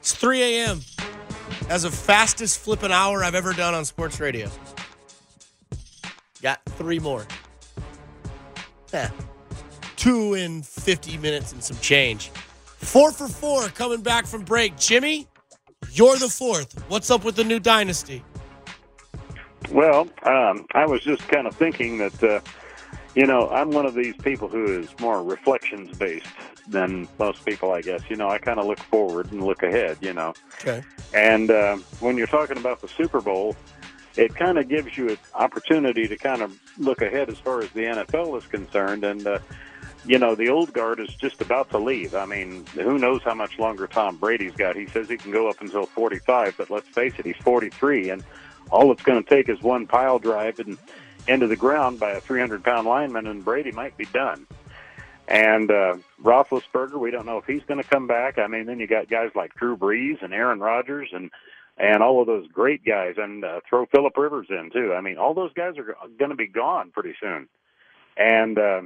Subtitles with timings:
[0.00, 0.80] It's 3 a.m.
[1.68, 4.48] That's the fastest flipping hour I've ever done on sports radio.
[6.40, 7.26] Got three more.
[8.92, 9.10] Yeah.
[9.96, 12.30] Two in 50 minutes and some change.
[12.30, 14.76] Four for four coming back from break.
[14.78, 15.26] Jimmy,
[15.90, 16.82] you're the fourth.
[16.88, 18.22] What's up with the new dynasty?
[19.78, 22.40] Well, um, I was just kind of thinking that, uh,
[23.14, 26.26] you know, I'm one of these people who is more reflections based
[26.66, 28.02] than most people, I guess.
[28.10, 30.34] You know, I kind of look forward and look ahead, you know.
[30.60, 30.82] Okay.
[31.14, 33.54] And uh, when you're talking about the Super Bowl,
[34.16, 37.70] it kind of gives you an opportunity to kind of look ahead as far as
[37.70, 39.04] the NFL is concerned.
[39.04, 39.38] And, uh,
[40.04, 42.16] you know, the old guard is just about to leave.
[42.16, 44.74] I mean, who knows how much longer Tom Brady's got?
[44.74, 48.10] He says he can go up until 45, but let's face it, he's 43.
[48.10, 48.24] And
[48.70, 50.78] all it's going to take is one pile drive and
[51.26, 54.46] into the ground by a 300 pound lineman, and Brady might be done.
[55.28, 58.38] And uh, Roethlisberger, we don't know if he's going to come back.
[58.38, 61.30] I mean, then you got guys like Drew Brees and Aaron Rodgers and
[61.80, 64.92] and all of those great guys, and uh, throw Philip Rivers in too.
[64.94, 67.48] I mean, all those guys are going to be gone pretty soon.
[68.16, 68.80] And uh,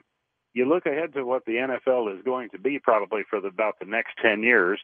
[0.53, 3.79] you look ahead to what the NFL is going to be probably for the, about
[3.79, 4.79] the next ten years.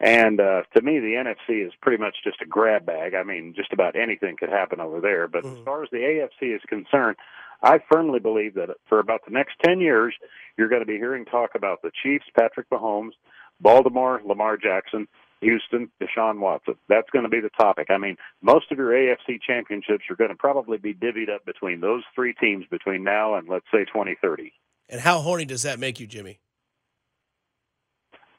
[0.00, 3.14] And uh, to me, the NFC is pretty much just a grab bag.
[3.14, 5.28] I mean, just about anything could happen over there.
[5.28, 5.58] But Mhm.
[5.58, 7.16] as far as the AFC is concerned,
[7.62, 10.14] I firmly believe that for about the next 10 years,
[10.58, 13.12] you're going to be hearing talk about the Chiefs, Patrick Mahomes,
[13.60, 15.06] Baltimore, Lamar Jackson,
[15.40, 16.74] Houston, Deshaun Watson.
[16.88, 17.86] That's going to be the topic.
[17.90, 21.80] I mean, most of your AFC championships are going to probably be divvied up between
[21.80, 24.52] those three teams between now and, let's say, 2030.
[24.88, 26.40] And how horny does that make you, Jimmy?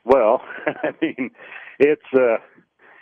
[0.05, 1.31] Well, I mean,
[1.79, 2.37] it's uh,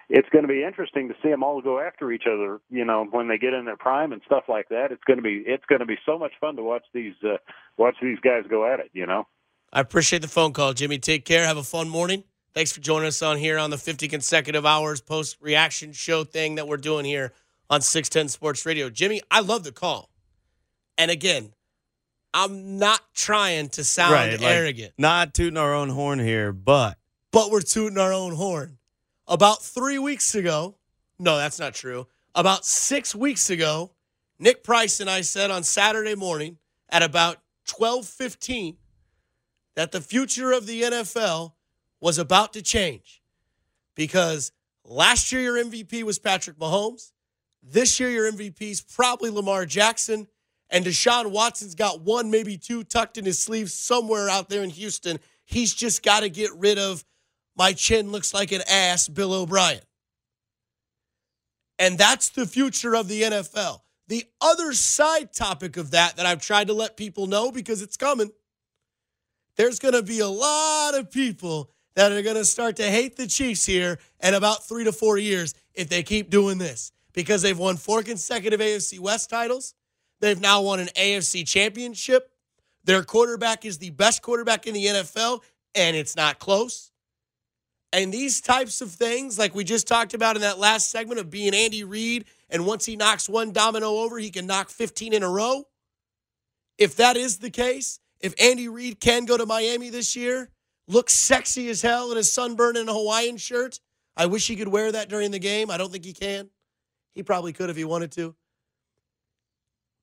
[0.10, 2.60] it's going to be interesting to see them all go after each other.
[2.70, 5.24] You know, when they get in their prime and stuff like that, it's going to
[5.24, 7.38] be it's going to be so much fun to watch these uh,
[7.78, 8.90] watch these guys go at it.
[8.94, 9.28] You know.
[9.72, 11.00] I appreciate the phone call, Jimmy.
[11.00, 11.46] Take care.
[11.46, 12.24] Have a fun morning.
[12.54, 16.56] Thanks for joining us on here on the 50 consecutive hours post reaction show thing
[16.56, 17.34] that we're doing here
[17.68, 18.92] on 610 Sports Radio.
[18.92, 20.12] Jimmy, I love the call.
[20.96, 21.54] And again,
[22.34, 26.98] I'm not trying to sound Right, like- arrogant, Not tooting our own horn here, but
[27.32, 28.78] but we're tooting our own horn.
[29.28, 30.76] About three weeks ago,
[31.20, 32.08] no, that's not true.
[32.36, 33.92] About six weeks ago,
[34.40, 36.58] Nick Price and I said on Saturday morning
[36.90, 38.78] at about 12:15
[39.76, 41.56] that the future of the NFL
[42.00, 43.22] was about to change
[43.96, 44.52] because
[44.84, 47.12] last year your MVP was Patrick Mahomes.
[47.62, 50.28] This year your MVP is probably Lamar Jackson.
[50.70, 54.70] And Deshaun Watson's got one, maybe two tucked in his sleeve somewhere out there in
[54.72, 55.20] Houston.
[55.46, 57.04] He's just got to get rid of
[57.56, 59.82] my chin looks like an ass, Bill O'Brien.
[61.78, 63.82] And that's the future of the NFL.
[64.08, 67.98] The other side topic of that that I've tried to let people know because it's
[67.98, 68.32] coming
[69.56, 73.16] there's going to be a lot of people that are going to start to hate
[73.16, 77.42] the Chiefs here in about three to four years if they keep doing this because
[77.42, 79.76] they've won four consecutive AFC West titles.
[80.24, 82.32] They've now won an AFC championship.
[82.86, 85.42] Their quarterback is the best quarterback in the NFL,
[85.76, 86.94] and it's not close.
[87.92, 91.30] And these types of things, like we just talked about in that last segment of
[91.30, 95.24] being Andy Reid, and once he knocks one domino over, he can knock 15 in
[95.24, 95.66] a row.
[96.78, 100.52] If that is the case, if Andy Reid can go to Miami this year,
[100.88, 103.82] look sexy as hell in a sunburn and a Hawaiian shirt,
[104.16, 105.70] I wish he could wear that during the game.
[105.70, 106.50] I don't think he can.
[107.14, 108.38] He probably could if he wanted to.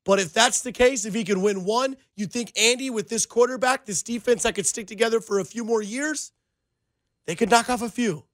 [0.04, 3.26] But if that's the case, if he can win one, you think Andy, with this
[3.26, 6.32] quarterback, this defense that could stick together for a few more years,
[7.26, 8.24] they could knock off a few.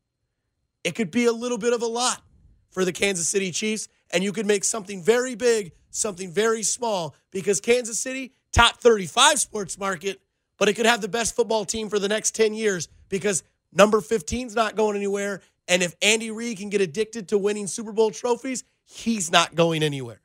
[0.85, 2.23] It could be a little bit of a lot
[2.71, 7.17] for the Kansas City Chiefs, and you could make something very big, something very small,
[7.33, 10.21] because Kansas City, top 35 sports market,
[10.59, 14.01] but it could have the best football team for the next 10 years because number
[14.01, 15.43] 15 is not going anywhere.
[15.69, 19.83] And if Andy Reid can get addicted to winning Super Bowl trophies, he's not going
[19.83, 20.21] anywhere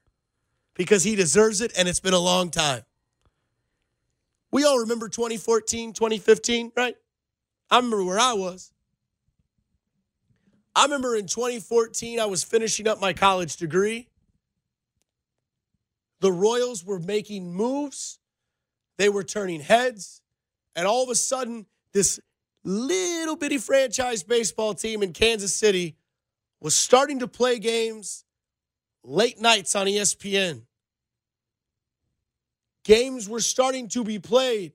[0.82, 2.82] because he deserves it and it's been a long time.
[4.52, 6.96] We all remember 2014, 2015, right?
[7.70, 8.74] I remember where I was.
[10.76, 14.08] I remember in 2014, I was finishing up my college degree.
[16.20, 18.18] The Royals were making moves,
[18.98, 20.24] they were turning heads,
[20.76, 22.20] and all of a sudden, this
[22.64, 25.96] little bitty franchise baseball team in Kansas City
[26.60, 28.26] was starting to play games
[29.04, 30.64] late nights on ESPN.
[32.84, 34.74] Games were starting to be played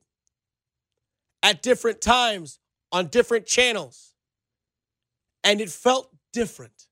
[1.43, 2.59] at different times
[2.93, 4.15] on different channels,
[5.43, 6.87] and it felt different.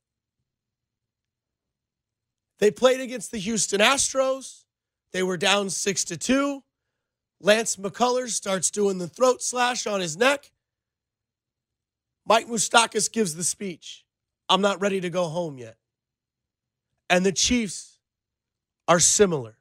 [2.59, 4.65] They played against the Houston Astros.
[5.13, 6.63] They were down six to two.
[7.41, 10.51] Lance McCullers starts doing the throat slash on his neck.
[12.27, 14.05] Mike Moustakas gives the speech.
[14.49, 15.77] I'm not ready to go home yet.
[17.11, 17.99] And the Chiefs
[18.89, 19.59] are similar.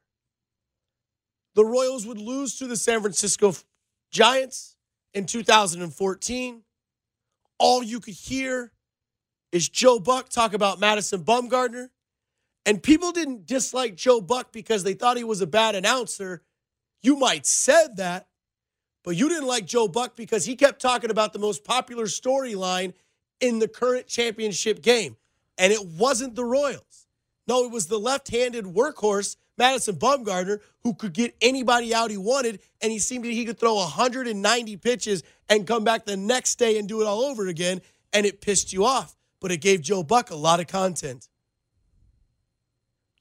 [1.54, 3.54] The Royals would lose to the San Francisco
[4.10, 4.76] Giants
[5.12, 6.62] in 2014.
[7.58, 8.72] All you could hear
[9.52, 11.90] is Joe Buck talk about Madison Bumgarner.
[12.66, 16.42] And people didn't dislike Joe Buck because they thought he was a bad announcer.
[17.02, 18.26] You might said that,
[19.04, 22.94] but you didn't like Joe Buck because he kept talking about the most popular storyline
[23.40, 25.16] in the current championship game.
[25.58, 27.06] And it wasn't the Royals.
[27.46, 32.60] No, it was the left-handed workhorse, Madison Bumgarner, who could get anybody out he wanted,
[32.80, 36.78] and he seemed to he could throw 190 pitches and come back the next day
[36.78, 37.80] and do it all over again,
[38.12, 39.16] and it pissed you off.
[39.40, 41.28] But it gave Joe Buck a lot of content.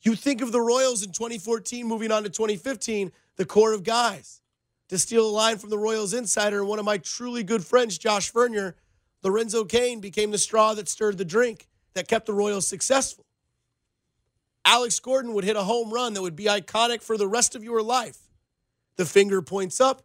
[0.02, 4.42] You think of the Royals in 2014, moving on to 2015, the core of guys.
[4.90, 7.98] To steal a line from the Royals insider and one of my truly good friends,
[7.98, 8.76] Josh Vernier,
[9.24, 13.23] Lorenzo Cain became the straw that stirred the drink that kept the Royals successful.
[14.66, 17.64] Alex Gordon would hit a home run that would be iconic for the rest of
[17.64, 18.18] your life.
[18.96, 20.04] The finger points up.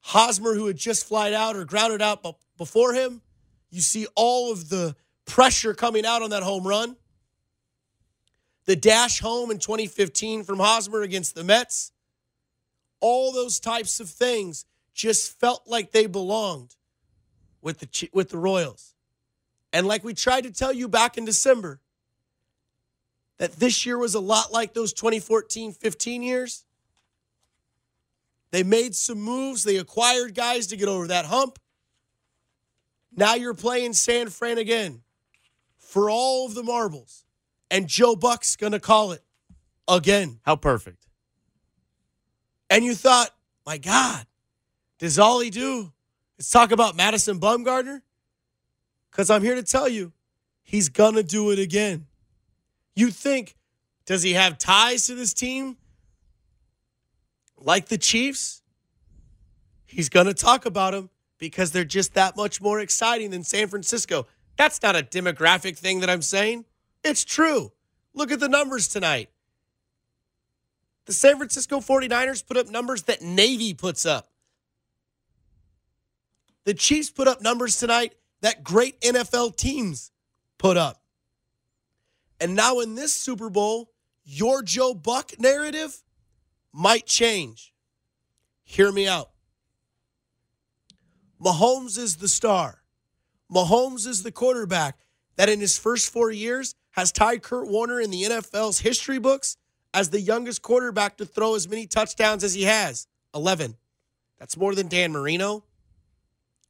[0.00, 2.24] Hosmer, who had just flied out or grounded out
[2.58, 3.22] before him,
[3.70, 4.94] you see all of the
[5.24, 6.96] pressure coming out on that home run.
[8.66, 11.92] The dash home in 2015 from Hosmer against the Mets.
[13.00, 16.76] All those types of things just felt like they belonged
[17.60, 18.94] with the with the Royals.
[19.72, 21.80] And like we tried to tell you back in December,
[23.44, 26.64] that this year was a lot like those 2014 15 years.
[28.52, 31.58] They made some moves, they acquired guys to get over that hump.
[33.14, 35.02] Now you're playing San Fran again
[35.76, 37.26] for all of the marbles.
[37.70, 39.22] And Joe Buck's going to call it
[39.86, 40.40] again.
[40.46, 41.06] How perfect.
[42.70, 43.28] And you thought,
[43.66, 44.24] my God,
[44.98, 45.92] does all he do
[46.38, 48.00] is talk about Madison Bumgarner?
[49.10, 50.14] Because I'm here to tell you,
[50.62, 52.06] he's going to do it again.
[52.94, 53.56] You think,
[54.06, 55.76] does he have ties to this team?
[57.58, 58.62] Like the Chiefs?
[59.86, 63.68] He's going to talk about them because they're just that much more exciting than San
[63.68, 64.26] Francisco.
[64.56, 66.64] That's not a demographic thing that I'm saying.
[67.02, 67.72] It's true.
[68.12, 69.30] Look at the numbers tonight.
[71.06, 74.30] The San Francisco 49ers put up numbers that Navy puts up.
[76.64, 80.12] The Chiefs put up numbers tonight that great NFL teams
[80.58, 81.03] put up.
[82.44, 83.90] And now in this Super Bowl,
[84.22, 86.02] your Joe Buck narrative
[86.74, 87.72] might change.
[88.64, 89.30] Hear me out.
[91.42, 92.82] Mahomes is the star.
[93.50, 94.98] Mahomes is the quarterback
[95.36, 99.56] that in his first four years has tied Kurt Warner in the NFL's history books
[99.94, 103.74] as the youngest quarterback to throw as many touchdowns as he has 11.
[104.38, 105.64] That's more than Dan Marino.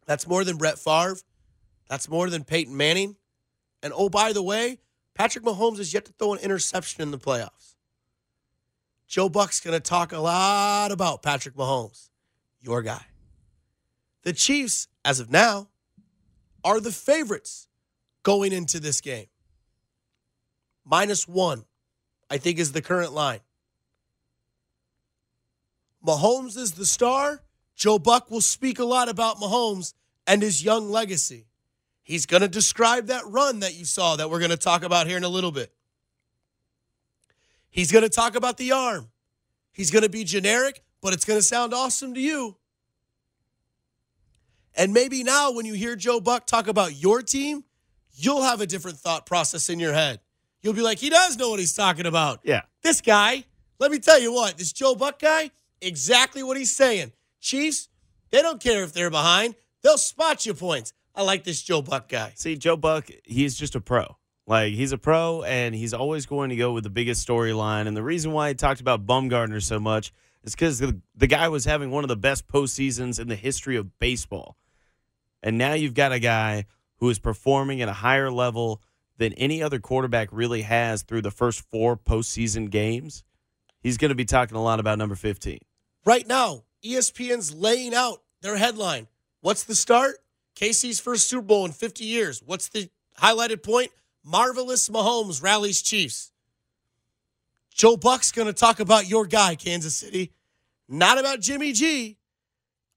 [0.06, 1.16] That's more than Brett Favre.
[1.88, 3.16] That's more than Peyton Manning.
[3.82, 4.78] And oh, by the way,
[5.14, 7.74] Patrick Mahomes has yet to throw an interception in the playoffs.
[9.06, 12.10] Joe Buck's going to talk a lot about Patrick Mahomes,
[12.60, 13.04] your guy.
[14.22, 15.68] The Chiefs, as of now,
[16.64, 17.68] are the favorites
[18.22, 19.26] going into this game.
[20.84, 21.64] Minus one,
[22.30, 23.40] I think, is the current line.
[26.04, 27.42] Mahomes is the star.
[27.76, 29.94] Joe Buck will speak a lot about Mahomes
[30.26, 31.46] and his young legacy.
[32.04, 35.06] He's going to describe that run that you saw that we're going to talk about
[35.06, 35.72] here in a little bit.
[37.70, 39.08] He's going to talk about the arm.
[39.72, 42.56] He's going to be generic, but it's going to sound awesome to you.
[44.76, 47.64] And maybe now, when you hear Joe Buck talk about your team,
[48.12, 50.20] you'll have a different thought process in your head.
[50.62, 52.40] You'll be like, he does know what he's talking about.
[52.44, 52.62] Yeah.
[52.82, 53.44] This guy,
[53.78, 57.12] let me tell you what, this Joe Buck guy, exactly what he's saying.
[57.40, 57.88] Chiefs,
[58.30, 60.92] they don't care if they're behind, they'll spot you points.
[61.14, 62.32] I like this Joe Buck guy.
[62.34, 64.16] See, Joe Buck, he's just a pro.
[64.46, 67.86] Like he's a pro, and he's always going to go with the biggest storyline.
[67.86, 71.48] And the reason why he talked about Bumgarner so much is because the, the guy
[71.48, 74.56] was having one of the best postseasons in the history of baseball.
[75.42, 76.66] And now you've got a guy
[76.98, 78.82] who is performing at a higher level
[79.16, 83.22] than any other quarterback really has through the first four postseason games.
[83.80, 85.58] He's going to be talking a lot about number 15.
[86.04, 89.08] Right now, ESPN's laying out their headline.
[89.40, 90.16] What's the start?
[90.56, 92.42] KC's first Super Bowl in 50 years.
[92.44, 93.90] What's the highlighted point?
[94.24, 96.32] Marvelous Mahomes rallies Chiefs.
[97.74, 100.32] Joe Buck's going to talk about your guy, Kansas City,
[100.88, 102.16] not about Jimmy G.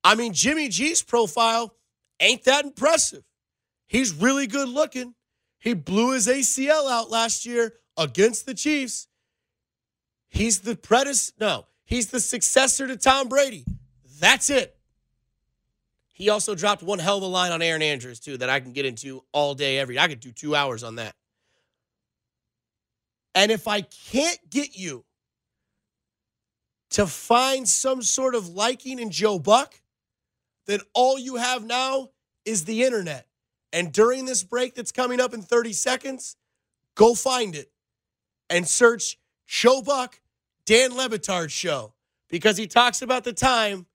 [0.03, 1.73] I mean, Jimmy G's profile
[2.19, 3.23] ain't that impressive.
[3.87, 5.15] He's really good looking.
[5.59, 9.07] He blew his ACL out last year against the Chiefs.
[10.29, 11.33] He's the predecessor.
[11.39, 13.65] No, he's the successor to Tom Brady.
[14.19, 14.76] That's it.
[16.17, 18.73] He also dropped one hell of a line on Erin Andrews, too, that I can
[18.73, 21.13] get into all day, every I could do two hours on that.
[23.35, 25.05] And if I can't get you
[26.89, 29.79] to find some sort of liking in Joe Buck,
[30.65, 32.09] then all you have now
[32.45, 33.27] is the internet.
[33.71, 36.35] And during this break that's coming up in 30 seconds,
[36.95, 37.69] go find it
[38.49, 40.19] and search Joe Buck,
[40.65, 41.93] Dan Le Batard show
[42.27, 43.85] because he talks about the time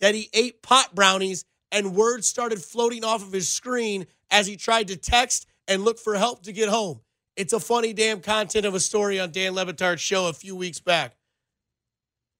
[0.00, 4.56] that he ate pot brownies and words started floating off of his screen as he
[4.56, 7.00] tried to text and look for help to get home.
[7.36, 10.56] It's a funny damn content of a story on Dan Le Batard's show a few
[10.56, 11.16] weeks back.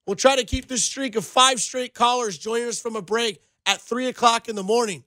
[0.05, 3.41] We'll try to keep this streak of five straight callers joining us from a break
[3.65, 5.03] at 3 o'clock in the morning.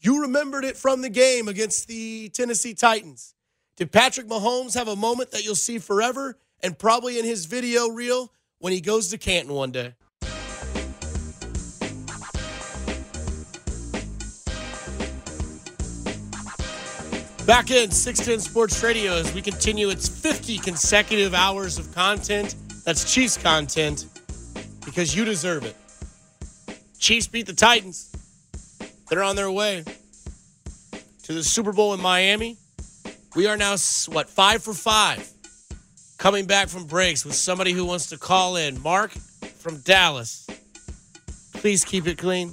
[0.00, 3.34] You remembered it from the game against the Tennessee Titans.
[3.76, 7.88] Did Patrick Mahomes have a moment that you'll see forever and probably in his video
[7.88, 9.94] reel when he goes to Canton one day?
[17.48, 22.54] Back in 610 Sports Radio as we continue its 50 consecutive hours of content.
[22.84, 24.04] That's Chiefs content
[24.84, 25.74] because you deserve it.
[26.98, 28.12] Chiefs beat the Titans.
[29.08, 29.82] They're on their way
[31.22, 32.58] to the Super Bowl in Miami.
[33.34, 33.76] We are now,
[34.08, 35.26] what, five for five
[36.18, 38.78] coming back from breaks with somebody who wants to call in.
[38.82, 40.46] Mark from Dallas.
[41.54, 42.52] Please keep it clean.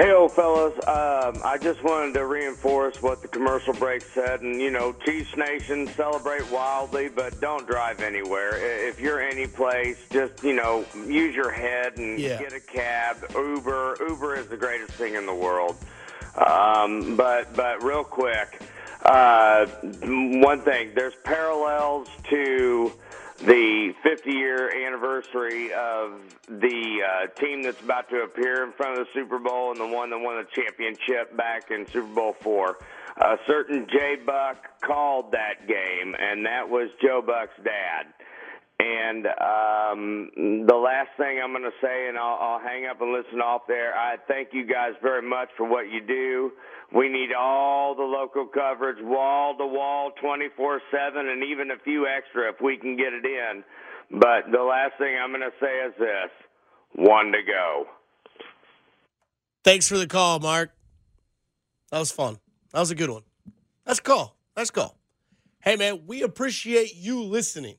[0.00, 0.72] Hey, old fellas.
[0.86, 4.40] Um, I just wanted to reinforce what the commercial break said.
[4.40, 8.56] And, you know, Chiefs Nation, celebrate wildly, but don't drive anywhere.
[8.88, 12.38] If you're any place, just, you know, use your head and Yeah.
[12.38, 13.18] get a cab.
[13.34, 13.98] Uber.
[14.08, 15.76] Uber is the greatest thing in the world.
[16.34, 18.62] Um, but, but real quick,
[19.04, 22.90] uh, one thing, there's parallels to
[23.40, 26.12] the 50 year anniversary of
[26.48, 29.86] the uh, team that's about to appear in front of the Super Bowl and the
[29.86, 32.78] one that won the championship back in Super Bowl four.
[33.16, 38.06] A certain Jack Buck called that game, and that was Joe Buck's dad.
[38.80, 40.30] And um,
[40.66, 43.62] the last thing I'm going to say, and I'll, I'll hang up and listen off
[43.68, 43.94] there.
[43.94, 46.52] I thank you guys very much for what you do.
[46.94, 52.06] We need all the local coverage, wall to wall, 24 7, and even a few
[52.06, 53.62] extra if we can get it in.
[54.18, 56.30] But the last thing I'm going to say is this
[56.94, 57.84] one to go.
[59.62, 60.70] Thanks for the call, Mark.
[61.90, 62.38] That was fun.
[62.72, 63.24] That was a good one.
[63.84, 64.34] That's cool.
[64.56, 64.96] That's cool.
[65.60, 67.76] Hey, man, we appreciate you listening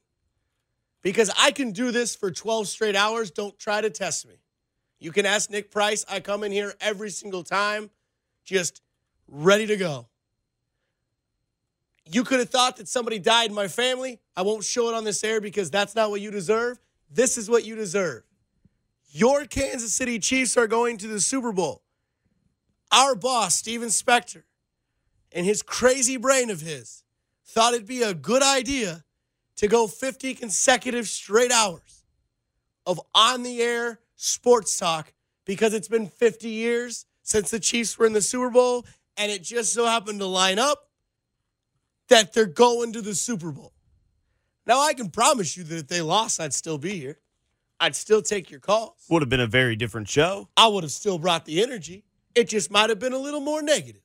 [1.01, 3.31] because I can do this for 12 straight hours.
[3.31, 4.35] Don't try to test me.
[4.99, 6.05] You can ask Nick Price.
[6.09, 7.89] I come in here every single time,
[8.43, 8.81] just
[9.27, 10.07] ready to go.
[12.05, 14.19] You could have thought that somebody died in my family.
[14.35, 16.79] I won't show it on this air because that's not what you deserve.
[17.09, 18.23] This is what you deserve.
[19.11, 21.81] Your Kansas City Chiefs are going to the Super Bowl.
[22.91, 24.43] Our boss, Steven Spector,
[25.31, 27.03] and his crazy brain of his,
[27.45, 29.03] thought it'd be a good idea
[29.57, 32.03] to go 50 consecutive straight hours
[32.85, 35.13] of on the air sports talk
[35.45, 38.85] because it's been 50 years since the Chiefs were in the Super Bowl,
[39.17, 40.89] and it just so happened to line up
[42.09, 43.73] that they're going to the Super Bowl.
[44.65, 47.19] Now, I can promise you that if they lost, I'd still be here.
[47.79, 49.05] I'd still take your calls.
[49.09, 50.49] Would have been a very different show.
[50.55, 52.03] I would have still brought the energy.
[52.35, 54.03] It just might have been a little more negative.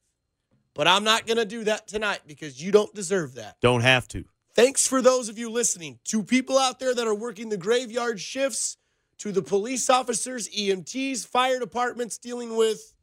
[0.72, 3.56] But I'm not going to do that tonight because you don't deserve that.
[3.60, 4.24] Don't have to.
[4.56, 5.98] Thanks for those of you listening.
[6.04, 8.78] To people out there that are working the graveyard shifts,
[9.18, 12.94] to the police officers, EMTs, fire departments dealing with,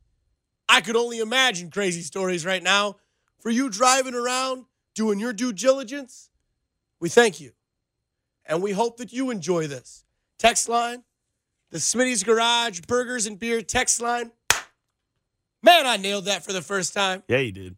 [0.67, 2.95] I could only imagine crazy stories right now.
[3.39, 6.31] For you driving around, doing your due diligence,
[7.00, 7.51] we thank you.
[8.48, 10.05] And we hope that you enjoy this.
[10.39, 11.03] Text line,
[11.69, 14.31] the Smitty's Garage Burgers and Beer text line.
[15.62, 17.22] Man, I nailed that for the first time.
[17.27, 17.77] Yeah, you did.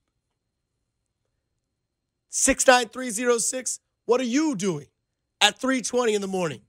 [2.36, 3.80] 69306.
[4.06, 4.88] What are you doing
[5.40, 6.60] at 320 in the morning?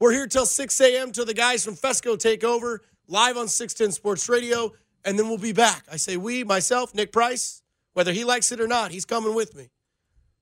[0.00, 1.12] We're here till 6 a.m.
[1.12, 4.72] till the guys from Fescoe take over live on 610 Sports Radio,
[5.04, 5.84] and then we'll be back.
[5.90, 9.54] I say we, myself, Nick Price, whether he likes it or not, he's coming with
[9.54, 9.68] me.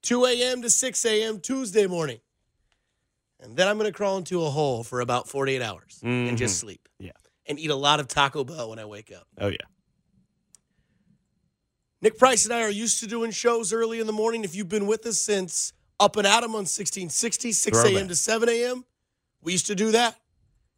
[0.01, 0.63] 2 a.m.
[0.63, 1.39] to 6 a.m.
[1.39, 2.19] Tuesday morning.
[3.39, 6.35] And then I'm going to crawl into a hole for about 48 hours and mm-hmm.
[6.37, 7.11] just sleep Yeah.
[7.45, 9.27] and eat a lot of Taco Bell when I wake up.
[9.37, 9.57] Oh, yeah.
[12.01, 14.43] Nick Price and I are used to doing shows early in the morning.
[14.43, 18.07] If you've been with us since Up and Adam on 1660, 6 a.m.
[18.07, 18.85] To 7 a.m.,
[19.41, 20.15] we used to do that.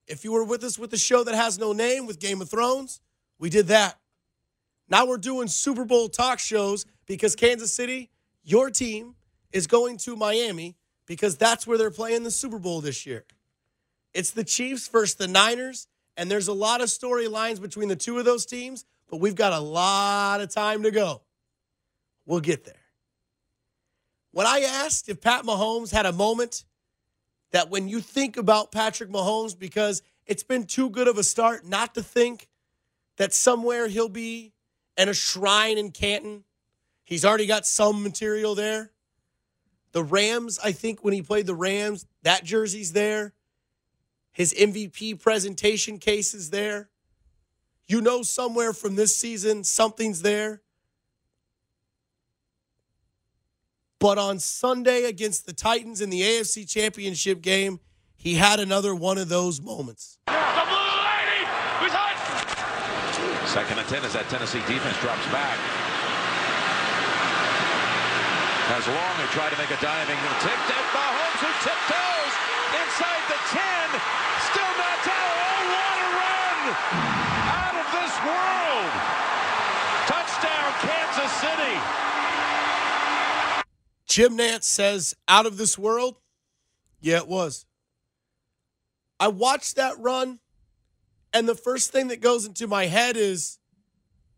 [0.07, 2.49] If you were with us with the show that has no name with Game of
[2.49, 3.01] Thrones,
[3.37, 3.99] we did that.
[4.89, 8.09] Now we're doing Super Bowl talk shows because Kansas City,
[8.43, 9.15] your team,
[9.53, 10.75] is going to Miami
[11.05, 13.25] because that's where they're playing the Super Bowl this year.
[14.13, 15.87] It's the Chiefs versus the Niners,
[16.17, 19.51] and there's a lot of storylines between the two of those teams, but we've got
[19.53, 21.21] a lot of time to go.
[22.25, 22.75] We'll get there.
[24.31, 26.63] When I asked if Pat Mahomes had a moment
[27.51, 31.65] that when you think about Patrick Mahomes, because it's been too good of a start
[31.65, 32.47] not to think
[33.17, 34.53] that somewhere he'll be
[34.95, 36.45] in a shrine in Canton.
[37.03, 38.91] He's already got some material there.
[39.91, 43.33] The Rams, I think when he played the Rams, that jersey's there.
[44.31, 46.90] His MVP presentation case is there.
[47.91, 50.61] You know, somewhere from this season, something's there.
[53.99, 57.81] But on Sunday against the Titans in the AFC Championship game,
[58.15, 60.19] he had another one of those moments.
[63.43, 65.59] Second and 10 as that Tennessee defense drops back.
[68.71, 72.33] As Long who tried to make a diving tipped at Mahomes who tiptoes
[72.71, 73.99] inside the 10.
[74.47, 75.35] Still not down.
[75.43, 77.30] Oh, what a run!
[78.25, 78.91] World!
[80.07, 81.77] Touchdown, Kansas City.
[84.05, 86.17] Jim Nantz says, out of this world?
[86.99, 87.65] Yeah, it was.
[89.19, 90.39] I watched that run,
[91.33, 93.59] and the first thing that goes into my head is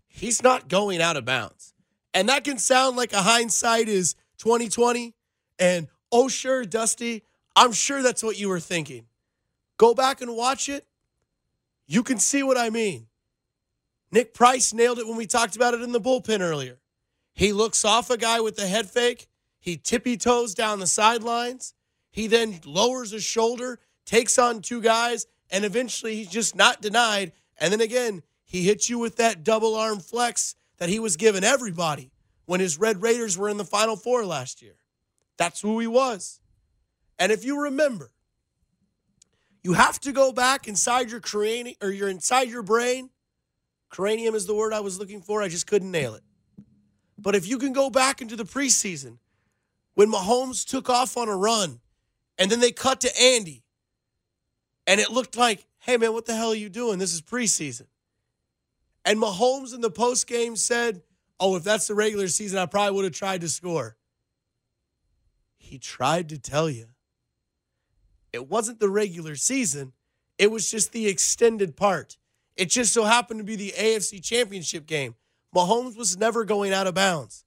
[0.07, 1.73] he's not going out of bounds.
[2.13, 5.15] And that can sound like a hindsight is 2020.
[5.57, 7.23] And oh, sure, Dusty,
[7.55, 9.07] I'm sure that's what you were thinking.
[9.77, 10.85] Go back and watch it.
[11.87, 13.07] You can see what I mean.
[14.13, 16.77] Nick Price nailed it when we talked about it in the bullpen earlier.
[17.33, 19.27] He looks off a guy with the head fake.
[19.59, 21.73] He tippy toes down the sidelines.
[22.11, 27.31] He then lowers his shoulder, takes on two guys, and eventually he's just not denied.
[27.57, 31.43] And then again, he hits you with that double arm flex that he was giving
[31.43, 32.11] everybody
[32.45, 34.75] when his Red Raiders were in the Final Four last year.
[35.37, 36.39] That's who he was.
[37.17, 38.11] And if you remember,
[39.63, 43.09] you have to go back inside your cranium or you're inside your brain.
[43.93, 45.43] Cranium is the word I was looking for.
[45.43, 46.23] I just couldn't nail it.
[47.15, 49.19] But if you can go back into the preseason
[49.93, 51.79] when Mahomes took off on a run
[52.39, 53.63] and then they cut to Andy
[54.87, 56.97] and it looked like, hey man, what the hell are you doing?
[56.97, 57.85] This is preseason.
[59.05, 61.03] And Mahomes in the post game said,
[61.39, 63.95] oh, if that's the regular season, I probably would have tried to score.
[65.55, 66.87] He tried to tell you.
[68.31, 69.93] It wasn't the regular season,
[70.39, 72.17] it was just the extended part.
[72.55, 75.15] It just so happened to be the AFC championship game.
[75.55, 77.45] Mahomes was never going out of bounds.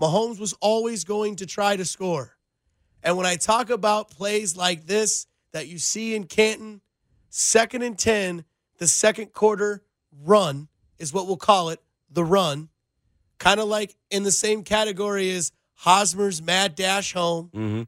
[0.00, 2.36] Mahomes was always going to try to score.
[3.02, 6.80] And when I talk about plays like this that you see in Canton,
[7.28, 8.44] second and 10,
[8.78, 9.82] the second quarter
[10.24, 12.68] run is what we'll call it the run.
[13.38, 17.50] Kind of like in the same category as Hosmer's mad dash home.
[17.54, 17.82] Mm-hmm.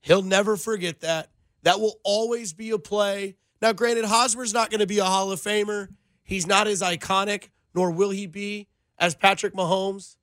[0.00, 1.30] He'll never forget that.
[1.62, 3.36] That will always be a play.
[3.60, 5.88] Now, granted, Hosmer's not going to be a Hall of Famer.
[6.24, 8.66] He's not as iconic, nor will he be,
[8.98, 10.16] as Patrick Mahomes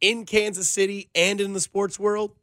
[0.00, 2.36] in Kansas City and in the sports world.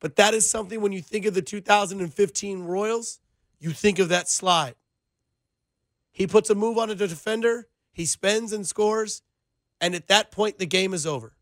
[0.00, 3.18] But that is something when you think of the 2015 Royals,
[3.58, 4.76] you think of that slide.
[6.12, 9.22] He puts a move on a defender, he spends and scores,
[9.80, 11.34] and at that point, the game is over.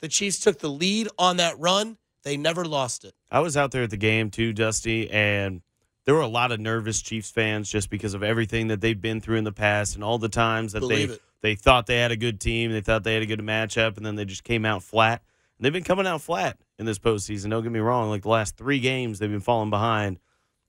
[0.00, 1.96] The Chiefs took the lead on that run.
[2.22, 3.14] They never lost it.
[3.30, 5.62] I was out there at the game too, Dusty, and
[6.08, 9.20] there were a lot of nervous Chiefs fans just because of everything that they've been
[9.20, 11.22] through in the past and all the times that Believe they it.
[11.42, 14.06] they thought they had a good team, they thought they had a good matchup, and
[14.06, 15.22] then they just came out flat.
[15.58, 17.50] And they've been coming out flat in this postseason.
[17.50, 20.18] Don't get me wrong; like the last three games, they've been falling behind.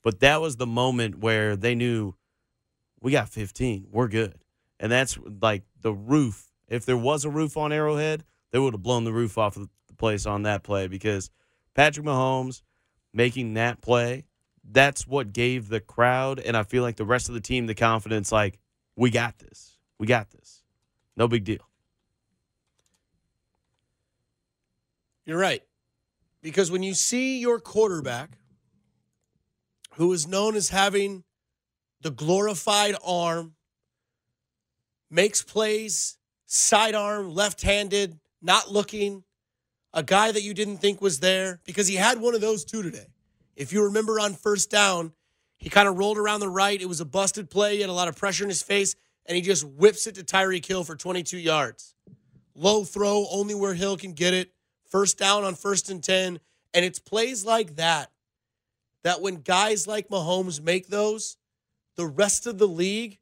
[0.04, 2.16] But that was the moment where they knew
[3.00, 4.36] we got 15, we're good,
[4.78, 6.52] and that's like the roof.
[6.68, 9.70] If there was a roof on Arrowhead, they would have blown the roof off of
[9.88, 11.30] the place on that play because
[11.76, 12.62] Patrick Mahomes
[13.14, 14.26] making that play,
[14.72, 17.76] that's what gave the crowd and I feel like the rest of the team the
[17.76, 18.60] confidence like
[18.96, 19.78] we got this.
[19.98, 20.64] We got this.
[21.16, 21.68] No big deal.
[25.26, 25.64] You're right.
[26.42, 28.38] Because when you see your quarterback,
[29.96, 31.24] who is known as having
[32.02, 33.56] the glorified arm,
[35.10, 39.24] makes plays, sidearm, left handed, not looking,
[39.94, 42.82] a guy that you didn't think was there, because he had one of those two
[42.82, 43.08] today.
[43.60, 45.12] If you remember on first down,
[45.58, 46.82] he kind of rolled around the right.
[46.82, 47.76] It was a busted play.
[47.76, 48.96] He had a lot of pressure in his face,
[49.26, 51.94] and he just whips it to Tyreek Hill for 22 yards.
[52.56, 54.54] Low throw, only where Hill can get it.
[54.90, 56.40] First down on first and 10.
[56.74, 58.10] And it's plays like that
[59.04, 61.38] that when guys like Mahomes make those,
[61.96, 63.20] the rest of the league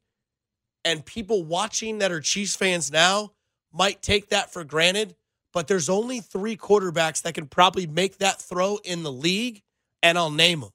[0.84, 3.32] and people watching that are Chiefs fans now
[3.72, 5.16] might take that for granted.
[5.52, 9.62] But there's only three quarterbacks that can probably make that throw in the league
[10.02, 10.70] and I'll name them.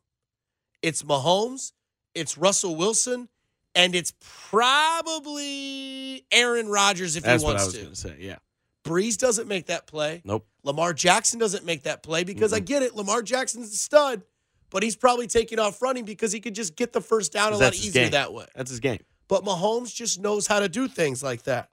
[0.82, 1.72] It's Mahomes,
[2.14, 3.30] it's Russell Wilson,
[3.76, 4.14] and it's
[4.50, 7.82] probably Aaron Rodgers if That's he what I wants was to.
[7.82, 8.16] going to say.
[8.20, 8.36] Yeah.
[8.84, 10.22] Brees doesn't make that play.
[10.26, 10.46] Nope.
[10.64, 12.96] Lamar Jackson doesn't make that play because I get it.
[12.96, 14.24] Lamar Jackson's a stud,
[14.70, 17.58] but he's probably taking off running because he could just get the first down a
[17.58, 18.12] lot easier game.
[18.12, 18.46] that way.
[18.56, 19.00] That's his game.
[19.30, 21.70] But Mahomes just knows how to do things like that.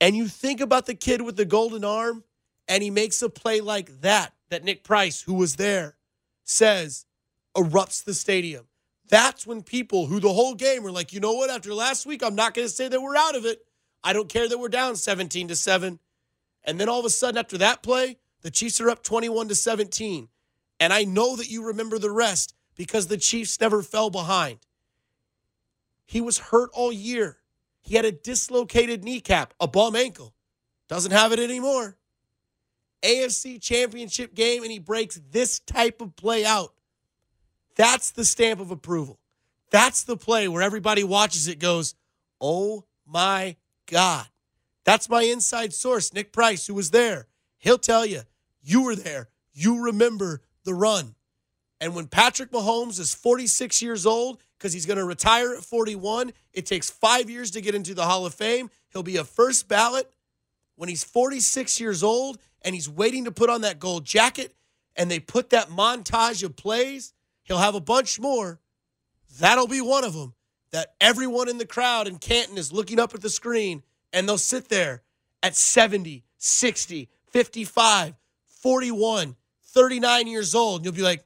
[0.00, 2.24] And you think about the kid with the golden arm,
[2.68, 5.96] and he makes a play like that, that Nick Price, who was there,
[6.44, 7.06] says
[7.56, 8.66] erupts the stadium.
[9.08, 12.22] That's when people who the whole game were like, you know what, after last week,
[12.22, 13.60] I'm not going to say that we're out of it.
[14.02, 15.98] I don't care that we're down 17 to 7.
[16.64, 19.54] And then all of a sudden, after that play, the Chiefs are up 21 to
[19.54, 20.28] 17.
[20.80, 24.58] And I know that you remember the rest because the Chiefs never fell behind.
[26.06, 27.38] He was hurt all year.
[27.80, 30.34] He had a dislocated kneecap, a bum ankle.
[30.88, 31.96] Doesn't have it anymore.
[33.04, 36.72] AFC championship game, and he breaks this type of play out.
[37.76, 39.18] That's the stamp of approval.
[39.70, 41.94] That's the play where everybody watches it goes,
[42.40, 44.26] oh my God.
[44.84, 47.26] That's my inside source, Nick Price, who was there.
[47.58, 48.22] He'll tell you,
[48.62, 49.28] you were there.
[49.52, 51.14] You remember the run.
[51.80, 56.32] And when Patrick Mahomes is 46 years old, because he's going to retire at 41,
[56.52, 58.70] it takes five years to get into the Hall of Fame.
[58.92, 60.10] He'll be a first ballot
[60.76, 64.54] when he's 46 years old and he's waiting to put on that gold jacket
[64.96, 67.12] and they put that montage of plays.
[67.42, 68.60] He'll have a bunch more.
[69.38, 70.34] That'll be one of them
[70.70, 73.82] that everyone in the crowd in Canton is looking up at the screen
[74.12, 75.02] and they'll sit there
[75.42, 80.78] at 70, 60, 55, 41, 39 years old.
[80.78, 81.24] And you'll be like,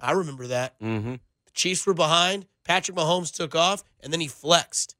[0.00, 0.80] I remember that.
[0.80, 1.12] Mm-hmm.
[1.12, 2.46] The Chiefs were behind.
[2.64, 4.93] Patrick Mahomes took off, and then he flexed.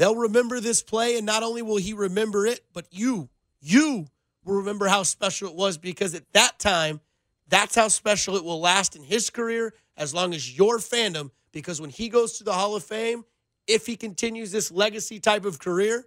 [0.00, 3.28] They'll remember this play, and not only will he remember it, but you,
[3.60, 4.06] you
[4.46, 7.02] will remember how special it was because at that time,
[7.48, 11.32] that's how special it will last in his career as long as your fandom.
[11.52, 13.26] Because when he goes to the Hall of Fame,
[13.66, 16.06] if he continues this legacy type of career,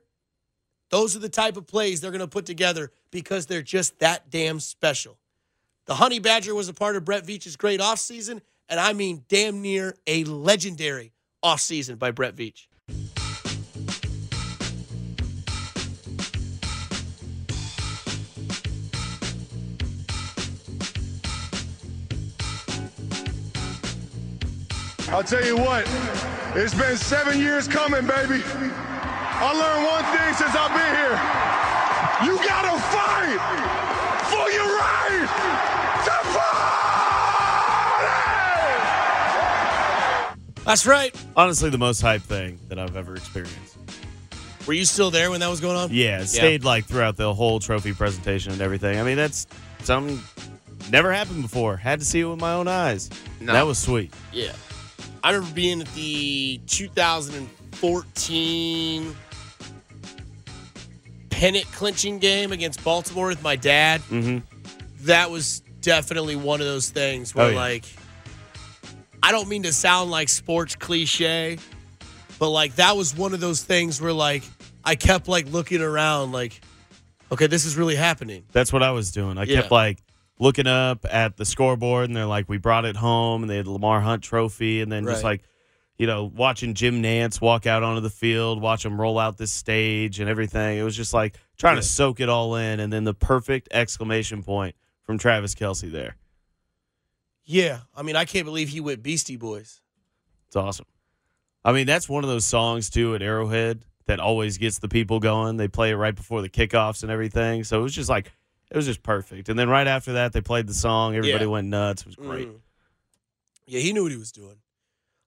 [0.89, 4.27] those are the type of plays they're going to put together because they're just that
[4.31, 5.19] damn special.
[5.85, 9.61] The Honey Badger was a part of Brett Veach's great offseason, and I mean damn
[9.61, 12.65] near a legendary offseason by Brett Veach.
[25.13, 25.87] I'll tell you what,
[26.55, 28.41] it's been seven years coming, baby.
[28.45, 31.13] I learned one thing since I've been here.
[32.25, 33.37] You gotta fight
[34.31, 35.29] for your right
[36.05, 36.73] to party!
[40.65, 41.13] That's right.
[41.35, 43.77] Honestly, the most hype thing that I've ever experienced.
[44.65, 45.89] Were you still there when that was going on?
[45.91, 48.99] Yeah, it stayed like throughout the whole trophy presentation and everything.
[48.99, 49.45] I mean, that's
[49.83, 50.19] something
[50.89, 51.77] never happened before.
[51.77, 53.11] Had to see it with my own eyes.
[53.39, 53.53] No.
[53.53, 54.11] That was sweet.
[54.31, 54.53] Yeah.
[55.23, 59.15] I remember being at the 2014
[61.29, 64.01] pennant clinching game against Baltimore with my dad.
[64.01, 64.39] Mm-hmm.
[65.05, 67.55] That was definitely one of those things where, Oh, yeah.
[67.55, 67.85] like,
[69.21, 71.57] I don't mean to sound like sports cliche,
[72.39, 74.43] but like that was one of those things where, like,
[74.83, 76.61] I kept like looking around, like,
[77.31, 78.43] okay, this is really happening.
[78.51, 79.37] That's what I was doing.
[79.37, 79.61] I Yeah.
[79.61, 79.99] kept like
[80.39, 83.65] looking up at the scoreboard, and they're like, "We brought it home," and they had
[83.65, 85.43] the Lamar Hunt Trophy, and then just like,
[85.97, 89.51] you know, watching Jim Nantz walk out onto the field, watch him roll out this
[89.51, 90.77] stage and everything.
[90.77, 91.81] It was just like trying Yeah.
[91.81, 96.17] to soak it all in, and then the perfect exclamation point from Travis Kelce there.
[97.45, 97.81] Yeah.
[97.95, 99.81] I mean, I can't believe he went Beastie Boys.
[100.47, 100.85] It's awesome.
[101.65, 105.19] I mean, that's one of those songs too at Arrowhead that always gets the people
[105.19, 105.57] going.
[105.57, 107.63] They play it right before the kickoffs and everything.
[107.63, 108.31] So it was just like
[108.73, 109.47] it was just perfect.
[109.49, 111.15] And then right after that, they played the song.
[111.15, 111.49] Everybody Yeah.
[111.51, 112.01] went nuts.
[112.01, 112.47] It was great.
[112.49, 112.59] Mm.
[113.67, 114.57] Yeah, he knew what he was doing.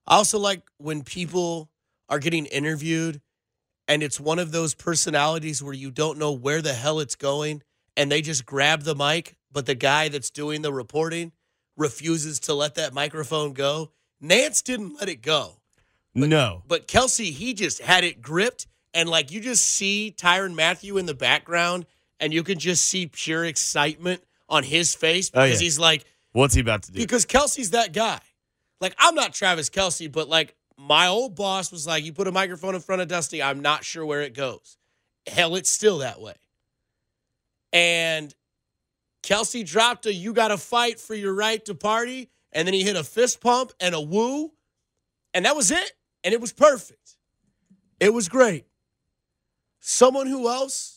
[0.05, 1.69] I also like when people
[2.09, 3.21] are getting interviewed
[3.87, 7.63] and it's one of those personalities where you don't know where the hell it's going
[7.95, 11.31] and they just grab the mic, but the guy that's doing the reporting
[11.75, 13.91] refuses to let that microphone go.
[14.23, 15.57] Nantz didn't let it go.
[16.13, 20.97] no, But Kelce, he just had it gripped, and like you just see Tyrann Mathieu
[20.97, 21.85] in the background,
[22.19, 25.65] and you can just see pure excitement on his face Oh, because yeah.
[25.65, 26.99] he's like, what's he about to do?
[26.99, 28.19] because Kelce's that guy.
[28.79, 32.31] Like, I'm not Travis Kelce, but like my old boss was like, you put a
[32.31, 34.77] microphone in front of Dusty, I'm not sure where it goes.
[35.25, 36.35] Hell, it's still that way.
[37.73, 38.33] And
[39.23, 42.29] Kelce dropped a you got to fight for your right to party.
[42.53, 44.51] And then he hit a fist pump and a woo.
[45.33, 45.91] And that was it.
[46.23, 47.17] And it was perfect.
[47.99, 48.65] It was great.
[49.79, 50.96] Someone who else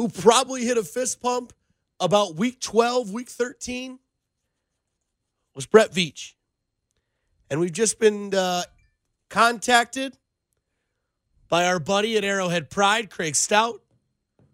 [0.00, 1.52] who probably hit a fist pump,
[2.00, 3.98] about week 12, week 13
[5.54, 6.32] was Brett Veach.
[7.50, 8.62] And we've just been uh,
[9.28, 10.16] contacted
[11.50, 13.82] by our buddy at Arrowhead Pride, Craig Stout,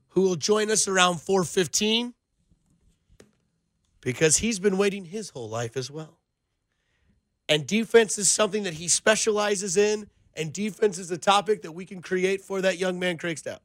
[0.09, 2.12] who will join us around 415
[4.00, 6.18] because he's been waiting his whole life as well.
[7.48, 11.87] And defense is something that he specializes in, and defense is a topic that we
[11.87, 13.62] can create for that young man, Craig Stout.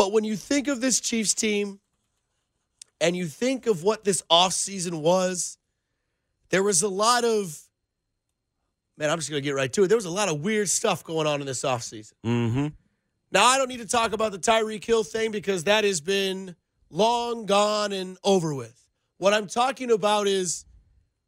[0.00, 1.78] But when you think of this Chiefs team
[3.02, 5.58] and you think of what this offseason was,
[6.48, 7.60] there was a lot of,
[8.96, 9.88] man, I'm just going to get right to it.
[9.88, 12.14] There was a lot of weird stuff going on in this offseason.
[12.24, 12.68] Mm-hmm.
[13.30, 16.56] Now, I don't need to talk about the Tyreek Hill thing because that has been
[16.88, 18.88] long gone and over with.
[19.18, 20.64] What I'm talking about is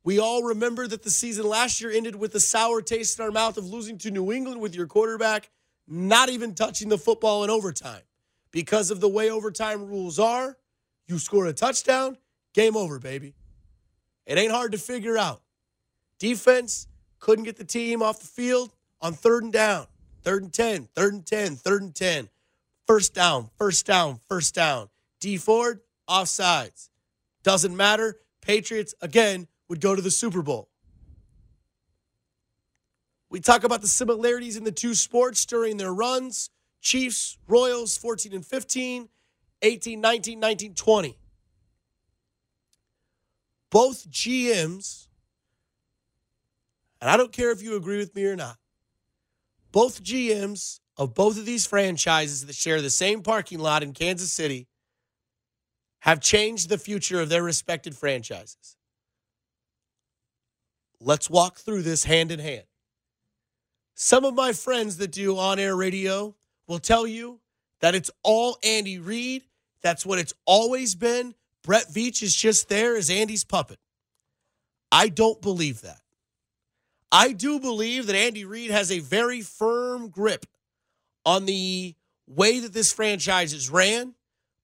[0.02, 3.30] we all remember that the season last year ended with a sour taste in our
[3.30, 5.50] mouth of losing to New England with your quarterback
[5.86, 8.00] not even touching the football in overtime.
[8.52, 10.56] Because of the way overtime rules are,
[11.06, 12.16] you score a touchdown,
[12.54, 13.34] game over, baby.
[14.26, 15.42] It ain't hard to figure out.
[16.18, 16.86] Defense
[17.18, 19.86] couldn't get the team off the field on third and down,
[20.22, 22.28] third and 10, third and 10, third and 10.
[22.86, 24.88] First down, first down, first down.
[25.18, 26.90] Dee Ford, offsides.
[27.42, 28.18] Doesn't matter.
[28.40, 30.68] Patriots, again, would go to the Super Bowl.
[33.30, 36.50] We talk about the similarities in the two sports during their runs.
[36.82, 39.08] Chiefs, Royals, 14 and 15,
[39.62, 41.18] 18, 19, 19, 20.
[43.70, 45.06] Both GMs,
[47.00, 48.58] and I don't care if you agree with me or not,
[49.70, 54.30] both GMs of both of these franchises that share the same parking lot in Kansas
[54.30, 54.66] City
[56.00, 58.76] have changed the future of their respected franchises.
[61.00, 62.64] Let's walk through this hand in hand.
[63.94, 66.34] Some of my friends that do on air radio
[66.72, 67.38] will tell you
[67.80, 69.44] that it's all Andy Reid.
[69.82, 71.34] That's what it's always been.
[71.62, 73.78] Brett Veach is just there as Andy's puppet.
[74.90, 76.00] I don't believe that.
[77.12, 80.46] I do believe that Andy Reid has a very firm grip
[81.26, 81.94] on the
[82.26, 84.14] way that this franchise is ran,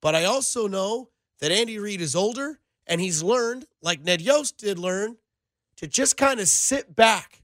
[0.00, 4.56] but I also know that Andy Reid is older and he's learned, like Ned Yost
[4.56, 5.18] did learn,
[5.76, 7.42] to just kind of sit back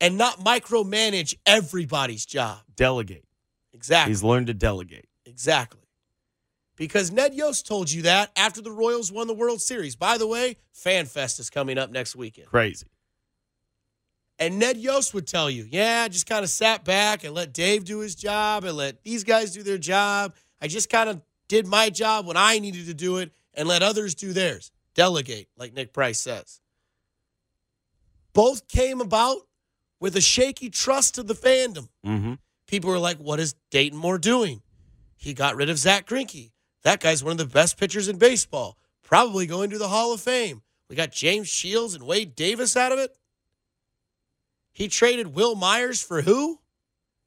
[0.00, 2.60] and not micromanage everybody's job.
[2.74, 3.26] Delegate.
[3.72, 4.10] Exactly.
[4.10, 5.08] He's learned to delegate.
[5.26, 5.80] Exactly.
[6.76, 9.96] Because Ned Yost told you that after the Royals won the World Series.
[9.96, 12.48] By the way, FanFest is coming up next weekend.
[12.48, 12.86] Crazy.
[14.38, 17.52] And Ned Yost would tell you, yeah, I just kind of sat back and let
[17.52, 20.34] Dave do his job and let these guys do their job.
[20.62, 23.82] I just kind of did my job when I needed to do it and let
[23.82, 24.70] others do theirs.
[24.94, 26.60] Delegate, like Nick Price says.
[28.32, 29.42] Both came about
[30.00, 31.88] with a shaky trust of the fandom.
[32.06, 32.34] Mm-hmm.
[32.70, 34.62] People were like, what is Dayton Moore doing?
[35.16, 36.52] He got rid of Zack Greinke.
[36.84, 40.20] That guy's one of the best pitchers in baseball, probably going to the Hall of
[40.20, 40.62] Fame.
[40.88, 43.10] We got James Shields and Wade Davis out of it.
[44.70, 46.60] He traded Wil Myers for who?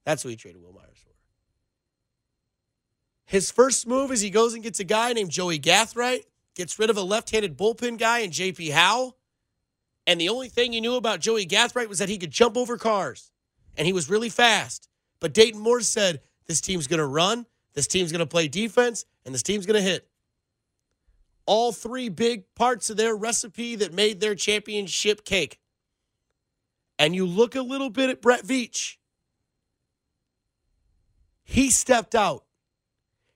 [0.05, 1.11] That's who he traded Wil Myers for.
[3.25, 6.23] His first move is he goes and gets a guy named Joey Gathright,
[6.55, 9.17] gets rid of a left handed bullpen guy in JP Howell.
[10.07, 12.77] And the only thing he knew about Joey Gathright was that he could jump over
[12.77, 13.33] cars
[13.75, 14.87] and he was really fast.
[15.23, 19.05] But Dayton Moore said, this team's going to run, this team's going to play defense,
[19.23, 20.05] and this team's going to hit.
[21.45, 25.61] All three big parts of their recipe that made their championship cake.
[26.99, 28.97] And you look a little bit at Brett Veach.
[31.45, 32.43] He stepped out.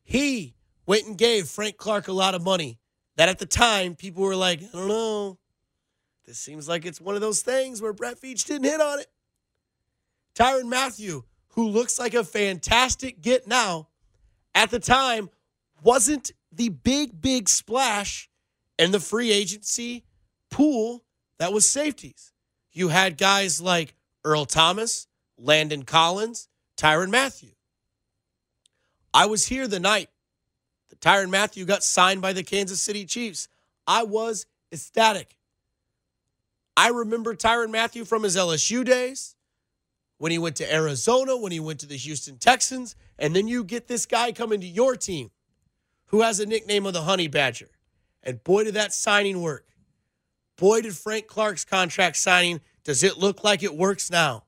[0.03, 2.79] He went and gave Frank Clark a lot of money
[3.15, 5.37] that at the time people were like, I don't know.
[6.25, 9.07] This seems like it's one of those things where Brett Veach didn't hit on it.
[10.35, 11.23] Tyrann Mathieu,
[11.57, 13.87] who looks like a fantastic get now,
[14.53, 15.27] at the time
[15.81, 18.29] wasn't the big, big splash
[18.77, 20.03] in the free agency
[20.51, 21.03] pool
[21.39, 22.31] that was safeties.
[22.71, 25.07] You had guys like Earl Thomas,
[25.39, 27.49] Landon Collins, Tyrann Mathieu.
[29.11, 30.09] I was here the night
[30.89, 33.47] that Tyrann Mathieu got signed by the Kansas City Chiefs.
[33.87, 35.35] I was ecstatic.
[36.75, 39.33] I remember Tyrann Mathieu from his LSU days,
[40.17, 43.63] when he went to Arizona, when he went to the Houston Texans, and then you
[43.63, 45.31] get this guy coming to your team
[46.07, 47.69] who has a nickname of the Honey Badger.
[48.23, 49.65] And boy, did that signing work.
[50.57, 54.45] Boy, did Frank Clark's contract signing, does it look like it works now?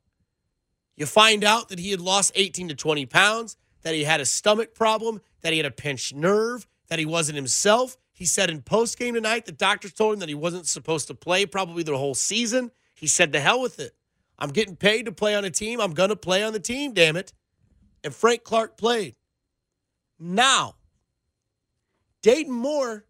[0.95, 4.25] You find out that he had lost 18 to 20 pounds, that he had a
[4.25, 7.95] stomach problem, that he had a pinched nerve, that he wasn't himself.
[8.11, 11.13] He said in post game tonight, the doctors told him that he wasn't supposed to
[11.13, 12.71] play probably the whole season.
[12.95, 13.95] He said, to hell with it.
[14.39, 15.81] I'm getting paid to play on a team.
[15.81, 17.33] I'm going to play on the team, damn it.
[18.03, 19.15] And Frank Clark played.
[20.17, 20.75] Now,
[22.21, 23.05] Dayton Moore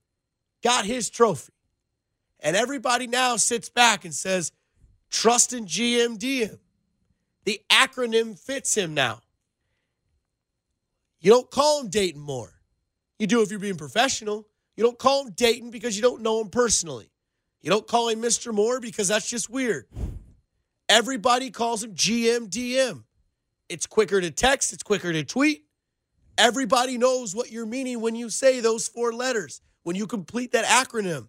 [0.63, 1.53] got his trophy.
[2.39, 4.51] And everybody now sits back and says,
[5.09, 6.57] trust in GMDM.
[7.45, 9.21] The acronym fits him now.
[11.21, 12.53] You don't call him Dayton Moore.
[13.17, 14.47] You do if you're being professional.
[14.77, 17.11] You don't call him Dayton because you don't know him personally.
[17.61, 18.53] You don't call him Mr.
[18.53, 19.87] Moore because that's just weird.
[20.89, 23.03] Everybody calls him GMDM.
[23.69, 25.65] It's quicker to text, it's quicker to tweet.
[26.37, 30.65] Everybody knows what you're meaning when you say those four letters, when you complete that
[30.65, 31.27] acronym.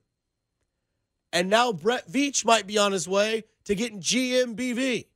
[1.32, 5.06] And now Brett Veach might be on his way to getting GMBV.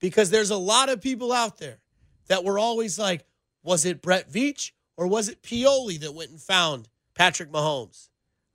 [0.00, 1.78] Because there's a lot of people out there
[2.26, 3.24] that were always like,
[3.62, 8.08] was it Brett Veach or was it Pioli that went and found Patrick Mahomes?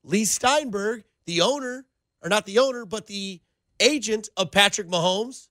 [0.04, 1.86] Leigh Steinberg, the owner,
[2.22, 3.42] or not the owner, but the
[3.80, 5.50] agent of Patrick Mahomes,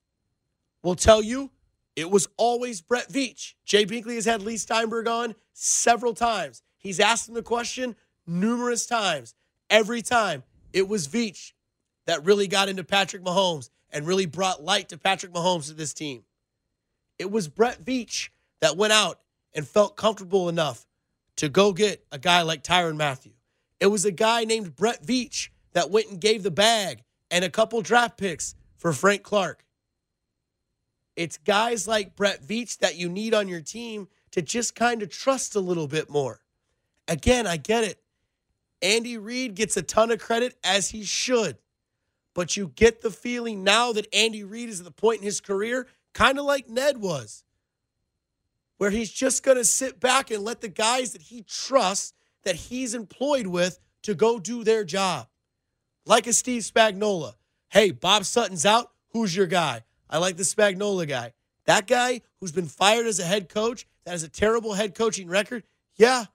[0.83, 1.51] will tell you
[1.97, 3.55] it was always Brett Veach.
[3.65, 6.63] Jay Binkley has had Leigh Steinberg on several times.
[6.79, 9.35] He's asked him the question numerous times.
[9.71, 11.53] Every time it was Veach
[12.07, 15.95] that really got into Patrick Mahomes and really brought light to Patrick Mahomes to this
[15.95, 16.25] team.
[17.19, 18.29] It was Brett Veach
[18.61, 19.21] that went out
[19.55, 20.85] and felt comfortable enough
[21.37, 23.33] to go get a guy like Tyrann Mathieu.
[23.81, 27.05] It was a guy named Brett Veach that went and gave the bag
[27.35, 29.65] and a couple draft picks for Frank Clark.
[31.17, 35.11] It's guys like Brett Veach that you need on your team to just kind of
[35.11, 36.43] trust a little bit more.
[37.09, 38.01] Again, I get it.
[38.81, 41.59] Andy Reid gets a ton of credit as he should.
[42.35, 45.41] But you get the feeling now that Andy Reid is at the point in his
[45.41, 47.43] career, kind of like Ned was,
[48.79, 52.13] where he's just going to sit back and let the guys that he trusts,
[52.45, 55.27] that he's employed with, to go do their job.
[56.07, 57.35] Like a Steve Spagnuolo.
[57.69, 58.91] Hey, Bob Sutton's out.
[59.11, 59.85] Who's your guy?
[60.11, 61.33] I like the Spagnuolo guy.
[61.67, 65.29] That guy who's been fired as a head coach, that has a terrible head coaching
[65.29, 65.65] record,
[65.97, 66.27] yeah,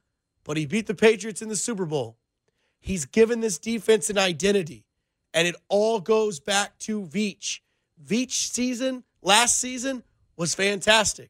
[0.44, 2.18] but he beat the Patriots in the Super Bowl.
[2.80, 4.86] He's given this defense an identity,
[5.34, 7.60] and it all goes back to Veach.
[8.04, 10.04] Veach season, last season,
[10.36, 11.30] was fantastic.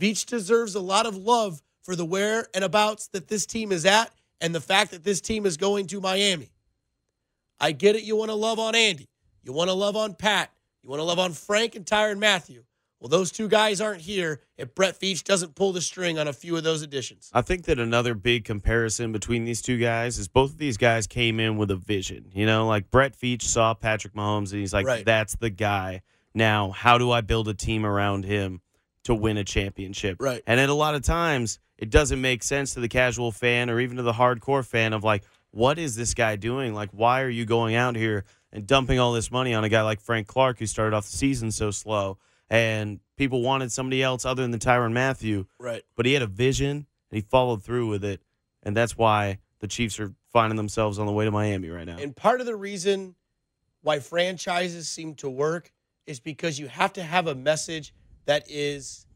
[0.00, 3.86] Veach deserves a lot of love for the where and abouts that this team is
[3.86, 4.10] at
[4.40, 6.50] and the fact that this team is going to Miami.
[7.60, 8.02] I get it.
[8.04, 9.08] You want to love on Andy.
[9.42, 10.50] You want to love on Pat.
[10.82, 12.62] You want to love on Frank and Tyrann Mathieu.
[13.00, 16.32] Well, those two guys aren't here if Brett Veach doesn't pull the string on a
[16.32, 17.30] few of those additions.
[17.32, 21.06] I think that another big comparison between these two guys is both of these guys
[21.06, 22.32] came in with a vision.
[22.34, 25.04] You know, like Brett Veach saw Patrick Mahomes and he's like, Right.
[25.04, 26.02] that's the guy.
[26.34, 28.60] Now, how do I build a team around him
[29.04, 30.16] to win a championship?
[30.20, 30.42] Right.
[30.46, 33.78] And at a lot of times, it doesn't make sense to the casual fan or
[33.78, 36.74] even to the hardcore fan of like, what is this guy doing?
[36.74, 39.82] Like, why are you going out here and dumping all this money on a guy
[39.82, 42.18] like Frank Clark who started off the season so slow?
[42.50, 45.82] And people wanted somebody else other than Tyrann Mathieu Right.
[45.96, 48.20] but he had a vision and he followed through with it,
[48.62, 51.98] and that's why the Chiefs are finding themselves on the way to Miami right now.
[51.98, 53.14] And part of the reason
[53.82, 55.72] why franchises seem to work
[56.06, 57.92] is because you have to have a message
[58.26, 59.06] that is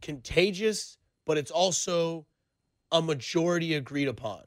[0.00, 2.26] contagious, but it's also
[2.90, 4.42] a majority agreed upon.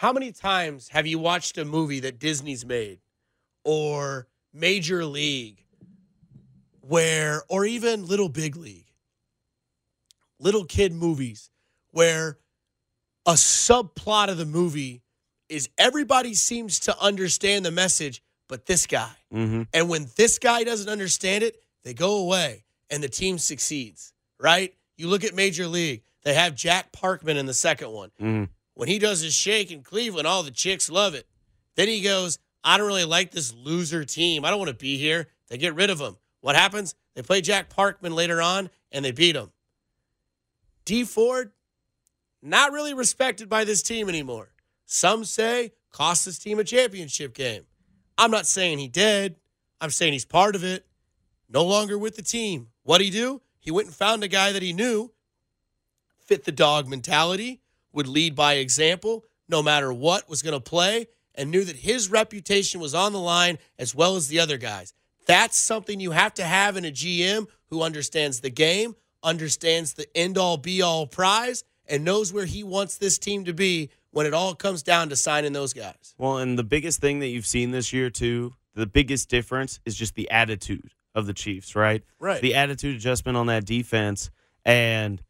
[0.00, 3.00] How many times have you watched a movie that Disney's made
[3.64, 5.62] or Major League
[6.80, 8.90] where or even Little Big League?
[10.38, 11.50] Little kid movies
[11.90, 12.38] where
[13.26, 15.02] a subplot of the movie
[15.50, 19.12] is everybody seems to understand the message, but this guy.
[19.30, 19.64] mm-hmm.
[19.74, 24.72] And when this guy doesn't understand it, they go away and the team succeeds, right?
[24.96, 28.10] You look at Major League, they have Jack Parkman in the second one.
[28.18, 28.48] Mhm.
[28.80, 31.26] When he does his shake in Cleveland, all the chicks love it.
[31.74, 34.42] Then he goes, I don't really like this loser team.
[34.42, 35.28] I don't want to be here.
[35.48, 36.16] They get rid of him.
[36.40, 36.94] What happens?
[37.14, 39.50] They play Jack Parkman later on and they beat him.
[40.86, 41.52] Dee Ford,
[42.40, 44.48] not really respected by this team anymore.
[44.86, 47.64] Some say cost this team a championship game.
[48.16, 49.36] I'm not saying he did.
[49.78, 50.86] I'm saying he's part of it.
[51.50, 52.68] No longer with the team.
[52.84, 53.42] What'd he do?
[53.58, 55.12] He went and found a guy that he knew
[56.18, 57.60] fit the dog mentality,
[57.92, 62.10] would lead by example, no matter what was going to play, and knew that his
[62.10, 64.92] reputation was on the line as well as the other guys.
[65.26, 70.06] That's something you have to have in a GM who understands the game, understands the
[70.16, 74.26] end all be all prize, and knows where he wants this team to be when
[74.26, 76.14] it all comes down to signing those guys.
[76.18, 79.94] Well, and the biggest thing that you've seen this year too, the biggest difference is
[79.94, 82.02] just the attitude of the Chiefs, right?
[82.18, 82.40] Right.
[82.40, 84.30] The attitude adjustment on that defense,
[84.64, 85.22] and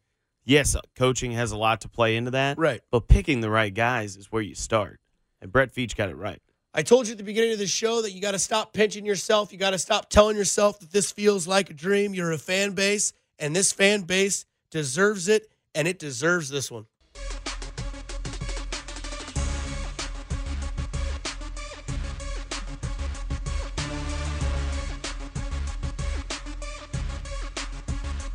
[0.43, 2.81] yes, uh, coaching has a lot to play into that, Right.
[2.91, 4.99] But picking the right guys is where you start,
[5.41, 6.41] and Brett Veach got it right.
[6.73, 9.05] I told you at the beginning of the show that you got to stop pinching
[9.05, 9.51] yourself.
[9.51, 12.13] You got to stop telling yourself that this feels like a dream.
[12.13, 16.85] You're a fan base, and this fan base deserves it, and it deserves this one.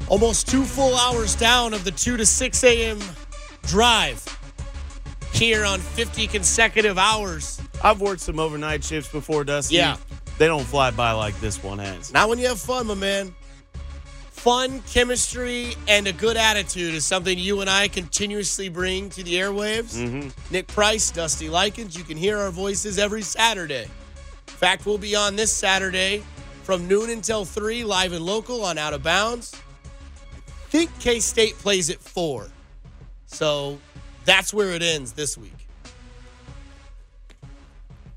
[0.09, 3.01] Almost two full hours down of the 2 to 6 a.m.
[3.65, 4.23] drive
[5.33, 7.61] here on 50 consecutive hours.
[7.83, 9.77] I've worked some overnight shifts before, Dusty.
[9.77, 9.97] Yeah.
[10.39, 12.13] They don't fly by like this one has.
[12.13, 13.35] Not when you have fun, my man.
[14.31, 19.35] Fun, chemistry, and a good attitude is something you and I continuously bring to the
[19.35, 19.97] airwaves.
[19.97, 20.29] Mm-hmm.
[20.53, 23.85] Nick Price, Dusty Likens, you can hear our voices every Saturday.
[23.85, 26.23] In fact, we'll be on this Saturday
[26.63, 29.53] from noon until 3, live and local on Out of Bounds.
[30.77, 32.47] Think K State plays at 4.
[33.25, 33.79] So
[34.27, 35.67] that's where it ends this week.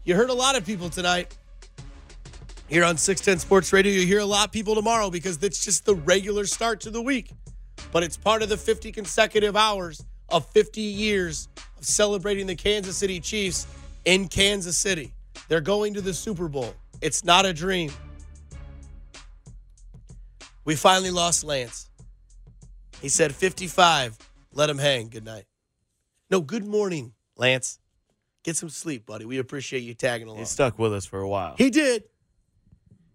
[0.04, 1.38] You heard a lot of people tonight
[2.68, 3.94] here on 610 Sports Radio.
[3.94, 7.02] You hear a lot of people tomorrow because that's just the regular start to the
[7.02, 7.32] week.
[7.94, 11.48] But it's part of the 50 consecutive hours of 50 years
[11.78, 13.68] of celebrating the Kansas City Chiefs
[14.04, 15.14] in Kansas City.
[15.48, 16.74] They're going to the Super Bowl.
[17.00, 17.90] It's not a dream.
[20.66, 21.89] We finally lost Lance.
[23.02, 24.18] He said 55.
[24.54, 25.10] Let him hang.
[25.10, 25.46] Good night.
[26.30, 27.80] No, good morning, Lance.
[28.44, 29.26] Get some sleep, buddy.
[29.26, 30.40] We appreciate you tagging along.
[30.40, 31.56] He stuck with us for a while.
[31.58, 32.04] He did.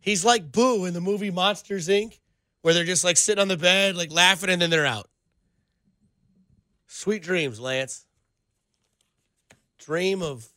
[0.01, 2.18] He's like Boo in the movie Monsters Inc.,
[2.62, 5.09] where they're just like sitting on the bed, like laughing, and then they're out.
[6.87, 8.07] Sweet dreams, Lance.
[9.78, 10.49] Dream of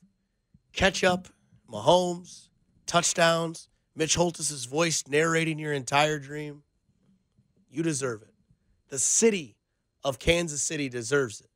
[0.73, 1.28] ketchup,
[1.69, 2.49] Mahomes,
[2.86, 6.63] touchdowns, Mitch Holthus's voice narrating your entire dream.
[7.69, 8.26] You deserve it.
[8.90, 9.58] The city
[10.04, 11.50] of Kansas City deserves it.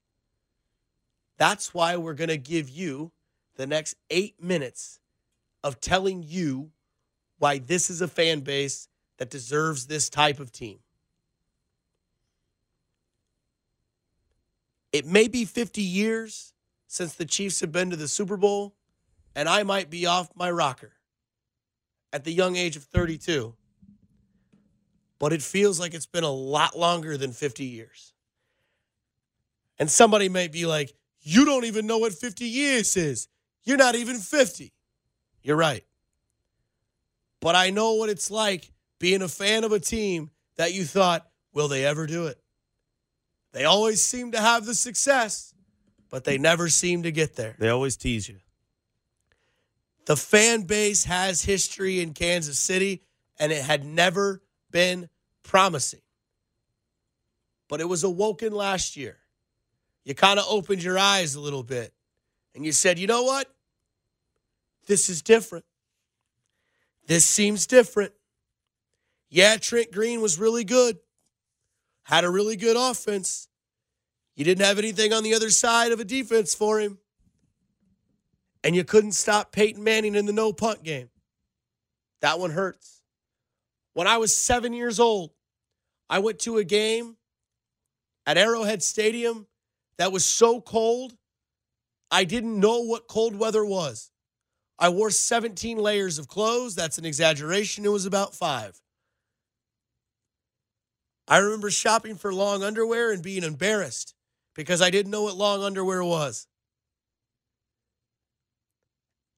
[1.37, 3.11] That's why we're going to give you
[3.55, 4.99] the next eight minutes
[5.63, 6.71] of telling you
[7.39, 10.79] why this is a fan base that deserves this type of team.
[14.91, 16.53] It may be 50 years
[16.87, 18.75] since the Chiefs have been to the Super Bowl,
[19.35, 20.91] and I might be off my rocker
[22.11, 23.55] at the young age of 32.
[25.21, 28.13] But it feels like it's been a lot longer than 50 years.
[29.77, 33.27] And somebody might be like, You don't even know what 50 years is.
[33.63, 34.73] You're not even 50.
[35.43, 35.83] You're right.
[37.39, 41.29] But I know what it's like being a fan of a team that you thought,
[41.53, 42.41] Will they ever do it?
[43.51, 45.53] They always seem to have the success,
[46.09, 47.55] but they never seem to get there.
[47.59, 48.37] They always tease you.
[50.05, 53.03] The fan base has history in Kansas City,
[53.37, 54.41] and it had never
[54.71, 55.09] been
[55.43, 56.01] promising.
[57.69, 59.17] But it was awoken last year.
[60.03, 61.93] You kind of opened your eyes a little bit,
[62.55, 63.47] and you said, you know what?
[64.87, 65.65] This is different.
[67.07, 68.13] This seems different.
[69.29, 70.97] Yeah, Trent Green was really good,
[72.03, 73.47] had a really good offense.
[74.35, 76.97] You didn't have anything on the other side of a defense for him
[78.63, 81.09] and you couldn't stop Peyton Manning in the no punt game.
[82.21, 83.00] That one hurts.
[83.93, 85.31] When I was seven years old,
[86.09, 87.17] I went to a game
[88.25, 89.47] at Arrowhead Stadium
[89.97, 91.13] that was so cold,
[92.09, 94.11] I didn't know what cold weather was.
[94.79, 96.75] I wore 17 layers of clothes.
[96.75, 97.85] That's an exaggeration.
[97.85, 98.81] It was about five.
[101.27, 104.15] I remember shopping for long underwear and being embarrassed
[104.55, 106.47] because I didn't know what long underwear was.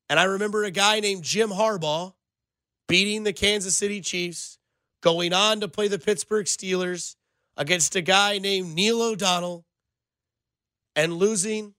[0.10, 2.14] And I remember a guy named Jim Harbaugh
[2.88, 4.58] beating the Kansas City Chiefs,
[5.02, 7.16] going on to play the Pittsburgh Steelers
[7.58, 9.66] against a guy named Neil O'Donnell
[10.96, 11.74] and losing,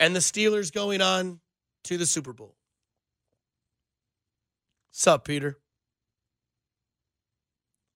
[0.00, 1.40] and the Steelers going on
[1.84, 2.54] to the Super Bowl.
[4.90, 5.58] Sup, Peter?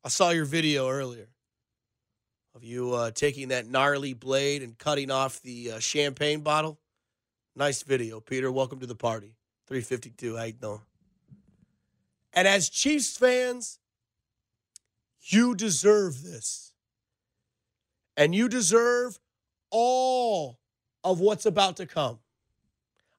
[0.05, 1.29] I saw your video earlier
[2.55, 6.79] of you uh, taking that gnarly blade and cutting off the uh, champagne bottle.
[7.57, 8.51] Nice video, Peter.
[8.51, 9.37] Welcome to the party.
[9.69, 10.37] 352.
[10.37, 10.92] How you?
[12.33, 13.79] And as Chiefs fans,
[15.21, 16.73] you deserve this.
[18.17, 19.19] And you deserve
[19.71, 20.59] all
[21.05, 22.19] of what's about to come.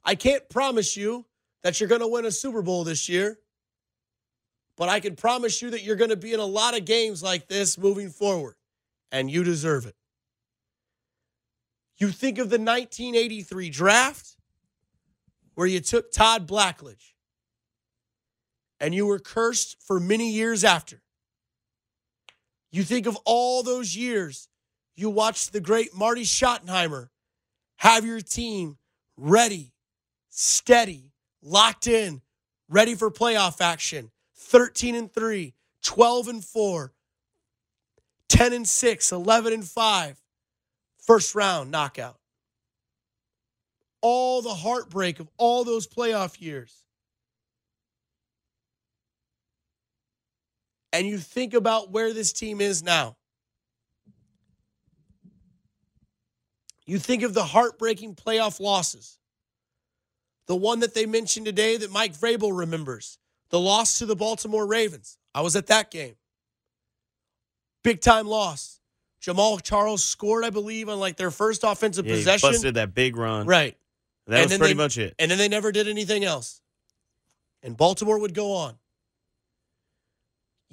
[0.05, 1.25] I can't promise you
[1.63, 3.39] that you're going to win a Super Bowl this year,
[4.75, 7.23] but I can promise you that you're going to be in a lot of games
[7.23, 8.55] like this moving forward,
[9.11, 9.95] and you deserve it.
[11.97, 14.35] You think of the 1983 draft
[15.55, 17.12] where you took Todd Blackledge
[18.83, 21.01] and you were cursed for many years after.
[22.69, 24.49] You think of all those years
[24.93, 27.07] you watched the great Marty Schottenheimer
[27.77, 28.77] have your team
[29.15, 29.71] ready,
[30.29, 32.21] steady, locked in,
[32.67, 34.11] ready for playoff action.
[34.35, 36.91] 13 and 3, 12 and 4,
[38.27, 40.21] 10 and 6, 11 and 5.
[40.97, 42.17] First round knockout.
[44.01, 46.82] All the heartbreak of all those playoff years,
[50.93, 53.17] and you think about where this team is now,
[56.85, 59.17] you think of the heartbreaking playoff losses.
[60.47, 63.17] The one that they mentioned today that Mike Vrabel remembers,
[63.49, 65.17] the loss to the Baltimore Ravens.
[65.33, 66.15] I was at that game.
[67.83, 68.79] Big time loss.
[69.21, 72.49] Jamaal Charles scored, I believe, on like their first offensive Yeah, possession.
[72.51, 73.47] busted that big run.
[73.47, 73.77] Right.
[74.27, 75.15] That And was pretty they- much it.
[75.17, 76.61] And then they never did anything else.
[77.61, 78.77] And Baltimore would go on.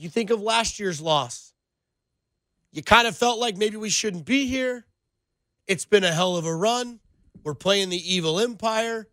[0.01, 1.53] You think of last year's loss.
[2.73, 4.87] You kind of felt like maybe we shouldn't be here.
[5.67, 7.01] It's been a hell of a run.
[7.45, 9.09] We're playing the evil empire.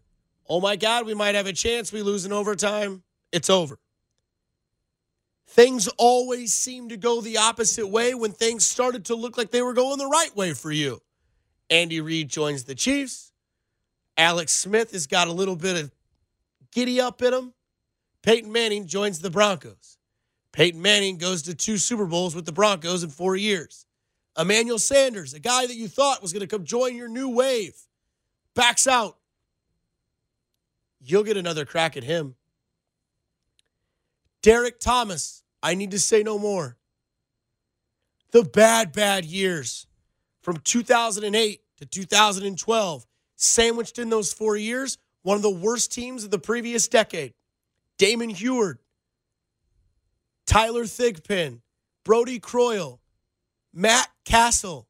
[0.47, 1.91] Oh my God, we might have a chance.
[1.91, 3.03] We lose in overtime.
[3.33, 3.79] It's over.
[5.45, 9.61] Things always seem to go the opposite way when things started to look like they
[9.61, 11.01] were going the right way for you.
[11.69, 13.33] Andy Reid joins the Chiefs.
[14.17, 15.91] Alex Smith has got a little bit of
[16.71, 17.53] giddy up in him.
[18.21, 19.96] Peyton Manning joins the Broncos.
[20.57, 23.85] Peyton Manning goes to two Super Bowls with the Broncos in four years.
[24.35, 27.75] Emmanuel Sanders, a guy that you thought was going to come join your new wave,
[28.55, 29.17] backs out.
[30.99, 32.33] You'll get another crack at him.
[34.41, 36.75] Derrick Thomas, I need to say no more.
[38.31, 39.85] The bad, bad years
[40.41, 43.05] from 2008 to 2012,
[43.35, 47.35] sandwiched in those four years, one of the worst teams of the previous decade.
[47.99, 48.79] Damon Huard,
[50.47, 51.61] Tyler Thigpen,
[52.03, 52.99] Brodie Croyle,
[53.73, 54.87] Matt Cassel.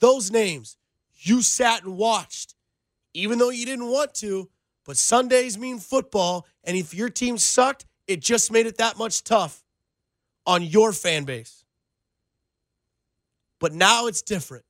[0.00, 0.76] Those names
[1.14, 2.54] you sat and watched,
[3.14, 4.50] even though you didn't want to.
[4.84, 9.22] But Sundays mean football, and if your team sucked, it just made it that much
[9.22, 9.62] tough
[10.46, 11.64] on your fan base.
[13.60, 14.64] But now it's different.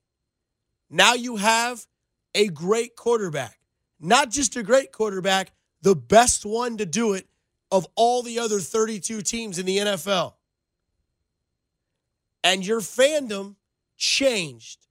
[0.91, 1.87] Now you have
[2.35, 3.59] a great quarterback.
[4.01, 7.27] Not just a great quarterback, the best one to do it
[7.71, 10.35] of all the other 32 teams in the NFL.
[12.43, 13.57] And your fandom
[13.97, 14.87] changed.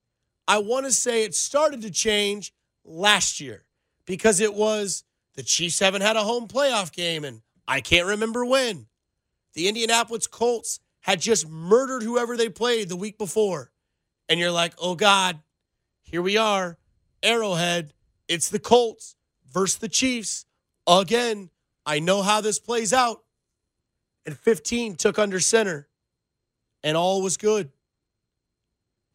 [0.47, 2.53] I want to say it started to change
[2.83, 3.65] last year
[4.05, 5.03] because it was
[5.35, 8.87] the Chiefs haven't had a home playoff game, and I can't remember when.
[9.53, 13.71] The Indianapolis Colts had just murdered whoever they played the week before.
[14.27, 15.39] And you're like, oh God,
[16.01, 16.77] here we are,
[17.23, 17.93] Arrowhead.
[18.27, 19.15] It's the Colts
[19.51, 20.45] versus the Chiefs.
[20.87, 21.49] Again,
[21.89, 23.23] I know how this plays out.
[24.23, 25.87] And 15 took under center,
[26.83, 27.71] and all was good.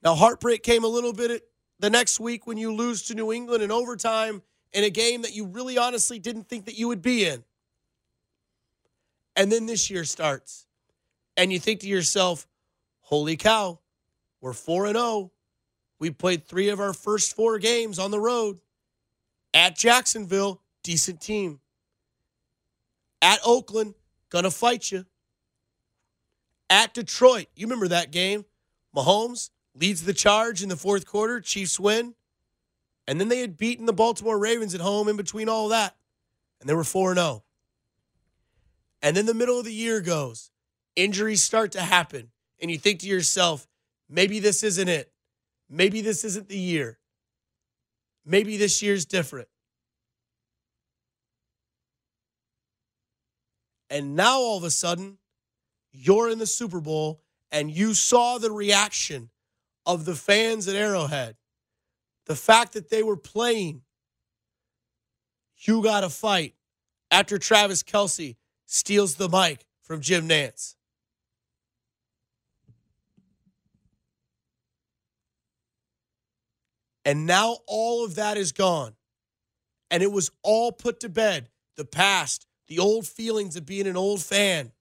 [0.03, 1.45] Now, heartbreak came a little bit
[1.79, 5.37] the next week when you lose to New England in overtime in a game that
[5.37, 7.45] you really honestly didn't think that you would be in.
[9.37, 10.67] And then this year starts,
[11.37, 12.49] and you think to yourself,
[13.03, 13.79] holy cow,
[14.41, 15.31] we're 4 and 0.
[16.01, 18.59] We played three of our first four games on the road.
[19.53, 21.61] At Jacksonville, decent team.
[23.25, 23.95] At Oakland,
[24.29, 25.07] gonna fight you.
[26.69, 28.45] At Detroit, you remember that game?
[28.95, 31.41] Mahomes leads the charge in the fourth quarter.
[31.41, 32.15] Chiefs win.
[33.09, 35.97] And then they had beaten the Baltimore Ravens at home in between all that.
[36.61, 37.43] And they were 4 0.
[39.01, 40.51] And then the middle of the year goes.
[40.95, 42.31] Injuries start to happen.
[42.61, 43.67] And you think to yourself,
[44.07, 45.11] maybe this isn't it.
[45.71, 46.99] Maybe this isn't the year.
[48.27, 49.49] Maybe this year's different.
[53.95, 55.19] And now all of a sudden,
[55.93, 57.23] you're in the Super Bowl
[57.53, 59.31] and you saw the reaction
[59.87, 61.37] of the fans at Arrowhead.
[62.27, 63.83] The fact that they were playing,
[65.59, 66.57] you got to fight
[67.13, 68.35] after Travis Kelce
[68.67, 70.75] steals the mic from Jim Nantz.
[77.05, 78.97] And now all of that is gone.
[79.89, 81.49] And it was all put to bed.
[81.77, 84.73] The past, the old feelings of being an old fan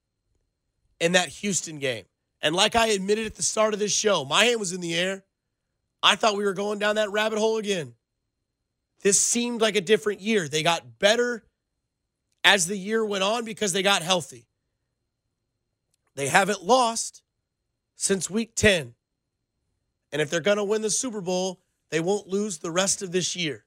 [0.99, 2.05] in that Houston game.
[2.41, 4.95] And like I admitted at the start of this show, my hand was in the
[4.95, 5.23] air.
[6.01, 7.93] I thought we were going down that rabbit hole again.
[9.01, 10.47] This seemed like a different year.
[10.47, 11.43] They got better
[12.43, 14.47] as the year went on because they got healthy.
[16.15, 17.23] They haven't lost
[17.95, 18.93] since week 10.
[20.11, 23.11] And if they're going to win the Super Bowl, they won't lose the rest of
[23.11, 23.65] this year.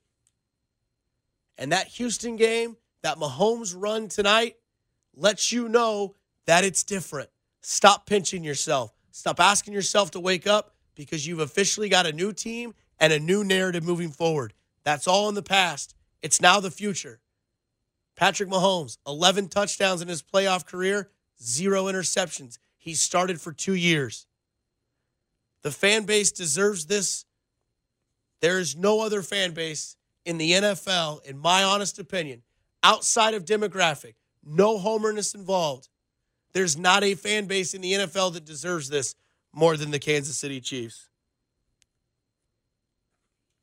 [1.59, 4.57] And that Houston game, that Mahomes run tonight,
[5.15, 7.31] lets you know that it's different.
[7.61, 8.93] Stop pinching yourself.
[9.13, 13.21] Stop asking yourself to wake up because you've officially got a new team and a
[13.21, 14.55] new narrative moving forward.
[14.83, 15.95] That's all in the past.
[16.21, 17.21] It's now the future.
[18.17, 21.09] Patrick Mahomes, 11 touchdowns in his playoff career,
[21.41, 22.59] zero interceptions.
[22.77, 24.27] He started for two years.
[25.63, 27.25] The fan base deserves this.
[28.41, 29.95] There is no other fan base
[30.25, 32.43] in the NFL, in my honest opinion,
[32.83, 34.15] outside of demographic,
[34.45, 35.89] no homerness involved.
[36.53, 39.15] There's not a fan base in the NFL that deserves this
[39.53, 41.09] more than the Kansas City Chiefs.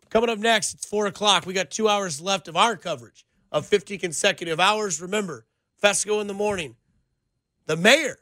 [0.09, 1.45] Coming up next, it's four o'clock.
[1.45, 5.01] We got two hours left of our coverage of 50 consecutive hours.
[5.01, 5.45] Remember,
[5.81, 6.75] Fescoe in the morning.
[7.65, 8.19] The mayor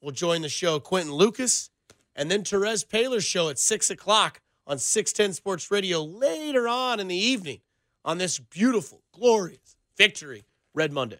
[0.00, 1.70] will join the show, Quinton Lucas,
[2.16, 7.08] and then Terez Paylor's show at six o'clock on 610 Sports Radio later on in
[7.08, 7.60] the evening
[8.04, 11.18] on this beautiful, glorious victory, Red Monday.